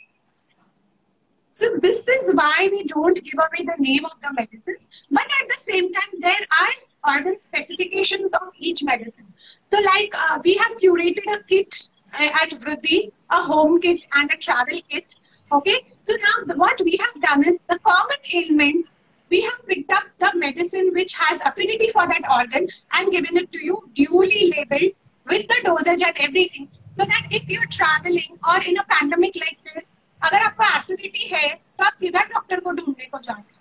So 1.53 1.79
this 1.81 2.07
is 2.07 2.35
why 2.35 2.68
we 2.70 2.85
don't 2.85 3.16
give 3.16 3.38
away 3.38 3.64
the 3.64 3.83
name 3.83 4.05
of 4.05 4.12
the 4.20 4.31
medicines. 4.35 4.87
But 5.11 5.25
at 5.25 5.49
the 5.49 5.59
same 5.59 5.90
time, 5.90 6.20
there 6.20 6.46
are 6.61 7.16
certain 7.16 7.38
specifications 7.38 8.35
of 8.35 8.49
each 8.59 8.83
medicine. 8.83 9.33
So 9.72 9.81
like 9.81 10.12
uh, 10.12 10.38
we 10.44 10.57
have 10.57 10.77
curated 10.77 11.35
a 11.35 11.42
kit 11.44 11.88
uh, 12.12 12.29
at 12.42 12.51
Vriddhi, 12.51 13.11
a 13.31 13.37
home 13.37 13.81
kit 13.81 14.05
and 14.12 14.31
a 14.31 14.37
travel 14.37 14.79
kit. 14.90 15.14
Okay. 15.51 15.96
So 16.06 16.16
now 16.16 16.56
what 16.56 16.82
we 16.82 16.98
have 16.98 17.22
done 17.22 17.48
is 17.48 17.62
the 17.70 17.80
common 17.80 18.18
ailments 18.34 18.92
we 19.30 19.42
have 19.42 19.66
picked 19.68 19.92
up 19.92 20.04
the 20.20 20.32
medicine 20.36 20.92
which 20.94 21.14
has 21.14 21.40
affinity 21.46 21.90
for 21.90 22.06
that 22.08 22.24
organ 22.30 22.68
and 22.94 23.12
given 23.12 23.38
it 23.38 23.52
to 23.54 23.64
you 23.64 23.90
duly 23.94 24.54
labeled 24.58 24.92
with 25.28 25.48
the 25.48 25.60
dosage 25.64 26.02
and 26.02 26.18
everything 26.18 26.68
so 26.96 27.06
that 27.06 27.28
if 27.32 27.48
you're 27.48 27.72
traveling 27.78 28.38
or 28.48 28.62
in 28.64 28.78
a 28.78 28.84
pandemic 28.96 29.36
like 29.46 29.60
this 29.74 29.94
अगर 30.24 30.44
आपको 30.48 30.64
acidity 30.78 31.28
है 31.28 31.48
तो 31.78 31.84
आप 31.86 31.96
किधर 32.00 32.28
doctor 32.34 32.60
को 32.66 32.72
ढूंढने 32.80 33.06
को 33.14 33.20
जाओगे 33.28 33.60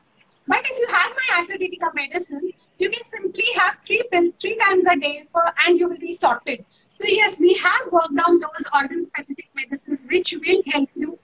But 0.50 0.66
if 0.70 0.79
you 0.81 0.87
have 0.92 1.12
my 1.20 1.29
acidity 1.40 1.79
का 1.83 1.92
medicine, 1.94 2.50
you 2.79 2.90
can 2.90 3.05
simply 3.05 3.44
have 3.57 3.79
three 3.87 4.03
pills 4.12 4.35
three 4.35 4.57
times 4.57 4.85
a 4.92 4.96
day 4.96 5.26
for, 5.33 5.44
and 5.64 5.79
you 5.79 5.88
will 5.88 6.03
be 6.05 6.12
sorted. 6.12 6.64
So 6.98 7.05
yes, 7.07 7.38
we 7.38 7.55
have 7.55 7.92
worked 7.92 8.18
on 8.26 8.40
those 8.40 8.66
organ-specific 8.74 9.46
medicines 9.55 10.05
which 10.11 10.33
will 10.33 10.62
help 10.72 10.88
you, 10.94 11.18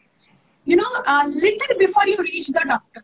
you 0.65 0.75
know, 0.75 0.91
a 1.05 1.27
little 1.27 1.77
before 1.77 2.07
you 2.07 2.17
reach 2.17 2.47
the 2.47 2.63
doctor. 2.67 3.03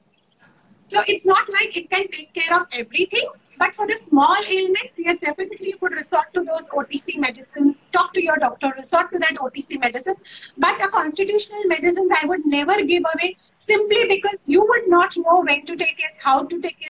So 0.86 1.02
it's 1.08 1.26
not 1.26 1.50
like 1.50 1.76
it 1.76 1.90
can 1.90 2.08
take 2.08 2.34
care 2.34 2.56
of 2.60 2.68
everything, 2.72 3.28
but 3.60 3.76
for 3.76 3.88
the 3.88 3.98
small 3.98 4.38
ailments, 4.48 4.94
yes, 4.98 5.18
definitely 5.20 5.70
you 5.70 5.78
could 5.78 5.92
resort 5.92 6.34
to 6.34 6.44
those 6.44 6.70
OTC 6.70 7.18
medicines, 7.18 7.88
talk 7.92 8.14
to 8.14 8.24
your 8.24 8.38
doctor, 8.38 8.72
resort 8.78 9.12
to 9.12 9.20
that 9.20 9.36
OTC 9.36 9.80
medicine. 9.80 10.16
But 10.58 10.82
a 10.82 10.88
constitutional 10.90 11.64
medicine 11.66 12.08
I 12.22 12.26
would 12.28 12.46
never 12.46 12.82
give 12.84 13.04
away 13.16 13.36
simply 13.60 14.06
because 14.08 14.40
you 14.46 14.62
would 14.62 14.88
not 14.88 15.18
know 15.18 15.44
when 15.46 15.66
to 15.66 15.76
take 15.76 16.00
it, 16.00 16.18
how 16.24 16.44
to 16.44 16.62
take 16.62 16.82
it. 16.82 16.90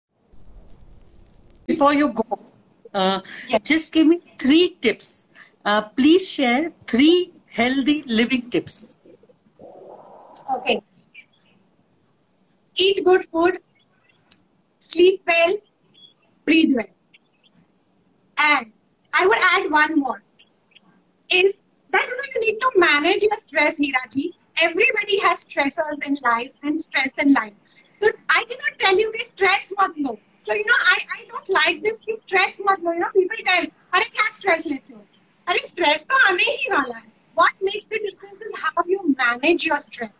Before 1.66 1.92
you 1.92 2.08
go, 2.08 2.38
uh, 2.94 3.20
yes. 3.48 3.60
just 3.64 3.92
give 3.92 4.06
me 4.06 4.20
three 4.38 4.76
tips. 4.80 5.28
Uh, 5.64 5.82
please 5.82 6.28
share 6.28 6.72
three 6.86 7.32
healthy 7.46 8.02
living 8.06 8.48
tips. 8.50 8.98
Okay. 10.55 10.81
Eat 12.75 13.03
good 13.03 13.25
food, 13.29 13.59
sleep 14.79 15.23
well, 15.27 15.57
breathe 16.45 16.75
well. 16.75 16.85
And 18.37 18.71
I 19.13 19.25
would 19.25 19.37
add 19.39 19.71
one 19.71 19.99
more 19.99 20.21
is 21.29 21.55
that 21.91 22.05
you 22.07 22.15
know 22.15 22.23
you 22.35 22.41
need 22.41 22.59
to 22.59 22.71
manage 22.75 23.23
your 23.23 23.37
stress, 23.39 23.79
Hiraji. 23.79 24.31
Everybody 24.61 25.19
has 25.19 25.43
stressors 25.43 26.05
in 26.05 26.17
life 26.23 26.53
and 26.63 26.79
stress 26.81 27.11
in 27.17 27.33
life. 27.33 27.53
So 28.01 28.09
I 28.29 28.43
cannot 28.47 28.79
tell 28.79 28.97
you 28.97 29.11
that 29.11 29.27
stress 29.27 29.73
must 29.77 29.97
no. 29.97 30.19
So 30.37 30.53
you 30.53 30.65
know 30.65 30.79
I, 30.79 30.97
I 31.19 31.25
don't 31.27 31.49
like 31.49 31.81
this 31.81 32.01
stress 32.23 32.53
मत 32.67 32.83
लो 32.83 32.93
you 32.93 32.99
know 32.99 33.07
people 33.15 33.41
tell 33.47 33.65
अरे 33.93 34.05
क्या 34.09 34.29
stress 34.35 34.65
लेते 34.67 34.93
हो 34.93 35.01
अरे 35.47 35.67
stress 35.67 36.03
तो 36.11 36.17
आने 36.27 36.43
ही 36.43 36.71
वाला 36.71 36.97
है 36.97 37.11
what 37.39 37.65
makes 37.67 37.87
the 37.93 37.99
difference 38.05 38.45
is 38.49 38.53
how 38.61 38.83
you 38.91 39.01
manage 39.23 39.65
your 39.69 39.79
stress 39.87 40.13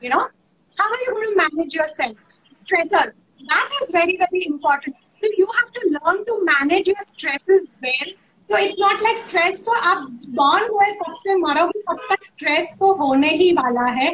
you 0.00 0.08
know 0.08 0.28
how 0.76 0.88
are 0.90 1.00
you 1.06 1.12
going 1.12 1.30
to 1.30 1.48
manage 1.48 1.74
yourself? 1.74 2.16
Stressors. 2.64 3.12
That 3.48 3.68
is 3.82 3.90
very 3.90 4.16
very 4.16 4.46
important. 4.46 4.96
So 5.20 5.28
you 5.36 5.48
have 5.58 5.72
to 5.72 5.98
learn 6.04 6.24
to 6.24 6.44
manage 6.44 6.88
your 6.88 7.02
stresses 7.04 7.74
well 7.82 8.12
so 8.47 8.57
it's 8.57 8.77
not 8.77 9.01
like 9.01 9.17
stress 9.17 9.59
तो 9.65 9.71
आप 9.89 10.07
born 10.37 10.63
हुए 10.69 10.91
कब 11.01 11.13
से 11.19 11.35
मरोगे 11.41 11.79
तब 11.89 11.99
तक 12.09 12.25
stress 12.29 12.73
तो 12.79 12.93
होने 13.01 13.29
ही 13.41 13.51
वाला 13.59 13.85
है 13.99 14.09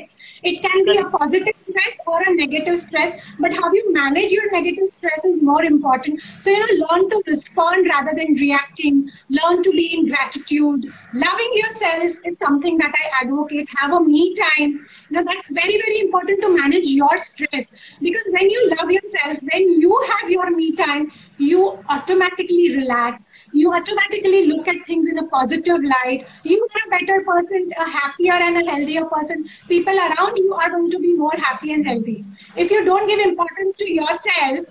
it 0.49 0.59
can 0.65 0.83
be 0.87 0.97
a 0.97 1.05
positive 1.13 1.55
stress 1.69 1.97
or 2.07 2.19
a 2.27 2.33
negative 2.35 2.77
stress 2.81 3.25
but 3.45 3.55
how 3.61 3.71
you 3.77 3.91
manage 3.95 4.31
your 4.35 4.51
negative 4.51 4.87
stress 4.91 5.25
is 5.29 5.41
more 5.49 5.63
important 5.69 6.21
so 6.45 6.53
you 6.53 6.59
know 6.61 6.77
learn 6.83 7.09
to 7.13 7.21
respond 7.31 7.89
rather 7.93 8.13
than 8.19 8.37
reacting 8.43 9.01
learn 9.39 9.63
to 9.67 9.71
be 9.79 9.87
in 9.97 10.07
gratitude 10.11 10.87
loving 11.25 11.57
yourself 11.61 12.29
is 12.31 12.37
something 12.37 12.77
that 12.77 12.93
I 13.03 13.23
advocate 13.23 13.73
have 13.79 13.93
a 13.99 14.01
me 14.05 14.23
time 14.41 14.75
you 14.77 15.17
know 15.17 15.23
that's 15.31 15.49
very 15.59 15.77
very 15.85 15.99
important 16.05 16.41
to 16.43 16.55
manage 16.55 16.87
your 17.01 17.17
stress 17.17 17.73
because 18.07 18.31
when 18.37 18.49
you 18.49 18.69
love 18.77 18.91
yourself 18.97 19.43
when 19.51 19.69
you 19.85 20.01
have 20.13 20.29
your 20.29 20.49
me 20.51 20.71
time 20.83 21.11
you 21.37 21.65
automatically 21.89 22.75
relax 22.77 23.21
you 23.54 23.72
automatically 23.72 24.46
look 24.46 24.68
at 24.68 24.84
things 24.86 25.08
in 25.08 25.18
a 25.18 25.26
positive 25.28 25.82
light. 25.82 26.24
You 26.42 26.66
are 26.74 26.82
a 26.86 26.90
better 26.98 27.24
person, 27.24 27.70
a 27.78 27.88
happier 27.88 28.32
and 28.32 28.58
a 28.58 28.70
healthier 28.70 29.04
person. 29.06 29.48
People 29.68 29.96
around 29.96 30.36
you 30.36 30.54
are 30.54 30.70
going 30.70 30.90
to 30.90 30.98
be 30.98 31.14
more 31.14 31.36
happy 31.36 31.72
and 31.72 31.86
healthy. 31.86 32.24
If 32.56 32.70
you 32.70 32.84
don't 32.84 33.08
give 33.08 33.20
importance 33.20 33.76
to 33.78 33.90
yourself, 33.90 34.66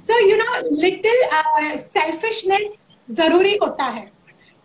so 0.00 0.18
you 0.18 0.36
know, 0.36 0.52
little 0.70 1.20
uh, 1.32 1.78
selfishness 1.78 2.84
zaruri 3.10 3.58
hota 3.60 3.82
hai. 3.82 4.08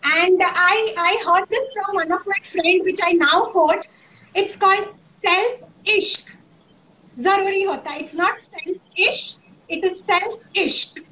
And 0.04 0.42
I, 0.44 0.94
I 0.98 1.24
heard 1.26 1.48
this 1.50 1.74
from 1.74 1.96
one 1.96 2.12
of 2.12 2.26
my 2.28 2.40
friends, 2.52 2.86
which 2.86 3.00
I 3.04 3.12
now 3.12 3.46
quote. 3.46 3.88
It's 4.36 4.56
called 4.56 4.88
self-ishq. 5.24 6.30
Zaruri 7.20 7.66
hota. 7.68 8.00
It's 8.00 8.14
not 8.14 8.38
self-ish, 8.42 9.38
it 9.70 9.84
is 9.84 10.04
self-ishq. 10.04 11.07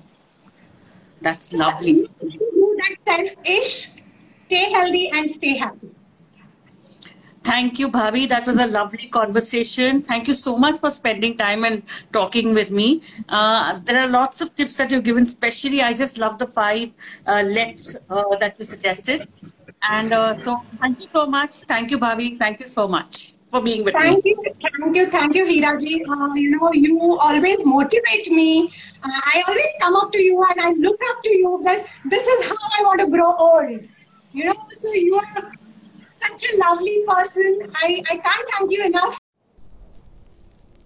That's 1.26 1.54
lovely. 1.54 2.08
Do 2.22 2.78
that 2.78 2.96
self-ish, 3.08 3.90
stay 4.46 4.66
healthy 4.72 5.10
and 5.10 5.32
stay 5.32 5.58
happy. 5.58 5.90
Thank 7.42 7.80
you, 7.80 7.90
Bhavi. 7.90 8.28
That 8.30 8.46
was 8.46 8.60
a 8.60 8.68
lovely 8.68 9.08
conversation. 9.08 10.04
Thank 10.04 10.28
you 10.28 10.36
so 10.36 10.56
much 10.56 10.78
for 10.78 10.92
spending 10.92 11.36
time 11.36 11.66
and 11.66 11.82
talking 12.14 12.54
with 12.54 12.70
me. 12.70 13.02
Uh, 13.28 13.80
there 13.86 14.00
are 14.00 14.08
lots 14.08 14.42
of 14.42 14.56
tips 14.56 14.78
that 14.78 14.92
you've 14.92 15.04
given, 15.04 15.24
especially 15.24 15.82
I 15.82 15.94
just 15.94 16.20
love 16.20 16.38
the 16.38 16.46
five 16.46 16.94
uh, 17.26 17.44
let's 17.44 17.98
uh, 18.10 18.36
that 18.40 18.60
you 18.60 18.66
suggested. 18.66 19.28
And 19.82 20.14
uh, 20.14 20.38
so 20.38 20.58
thank 20.80 21.02
you 21.02 21.08
so 21.08 21.26
much. 21.26 21.54
Thank 21.74 21.90
you, 21.90 21.98
Bhavi. 21.98 22.38
Thank 22.38 22.60
you 22.60 22.68
so 22.68 22.88
much 22.88 23.36
for 23.56 23.63
being 23.63 23.84
with 23.86 23.94
Thank 23.94 24.26
me. 24.26 24.32
you, 24.32 24.44
thank 24.62 24.96
you, 24.96 25.10
thank 25.10 25.36
you, 25.36 25.46
Hiraji. 25.46 25.96
Uh, 26.13 26.34
you 26.34 26.52
know, 26.52 26.72
you 26.74 27.18
always 27.18 27.65
motivate 27.65 28.30
me. 28.32 28.72
Uh, 29.04 29.20
I 29.34 29.44
always 29.48 29.74
come 29.82 29.96
up 29.96 30.12
to 30.12 30.22
you 30.22 30.46
and 30.50 30.62
I 30.62 30.72
look 30.74 31.00
up 31.10 31.24
to 31.24 31.30
you 31.30 31.62
that 31.63 31.86
this 32.06 32.28
is 32.28 32.50
how 32.50 32.58
I 32.80 32.84
want 32.88 33.00
to 33.02 33.08
grow 33.08 33.34
old. 33.36 33.80
You 34.34 34.46
know, 34.46 34.56
so 34.72 34.91
you 34.94 35.15
are 35.15 35.52
such 36.12 36.44
a 36.52 36.58
lovely 36.58 36.98
person. 37.08 37.72
I, 37.76 38.04
I 38.12 38.18
can't 38.18 38.50
thank 38.58 38.72
you 38.72 38.84
enough. 38.86 39.20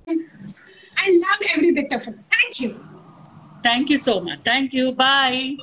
I 0.07 1.09
love 1.25 1.41
every 1.55 1.71
bit 1.71 1.91
of 1.91 2.07
it. 2.07 2.15
Thank 2.37 2.59
you. 2.59 2.79
Thank 3.63 3.89
you 3.89 3.97
so 3.97 4.19
much. 4.21 4.39
Thank 4.43 4.73
you. 4.73 4.91
Bye. 4.91 5.57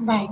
Bye. 0.00 0.28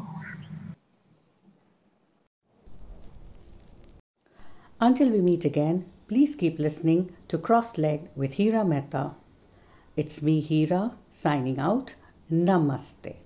Until 4.83 5.11
we 5.11 5.21
meet 5.21 5.45
again, 5.45 5.85
please 6.09 6.35
keep 6.35 6.59
listening 6.59 7.11
to 7.29 7.37
Cross 7.37 7.77
Leg 7.77 8.09
with 8.17 8.33
Hira 8.33 8.65
Mehta. 8.65 9.11
It's 9.95 10.23
me, 10.23 10.41
Hira, 10.41 10.97
signing 11.11 11.59
out. 11.59 11.97
Namaste. 12.33 13.17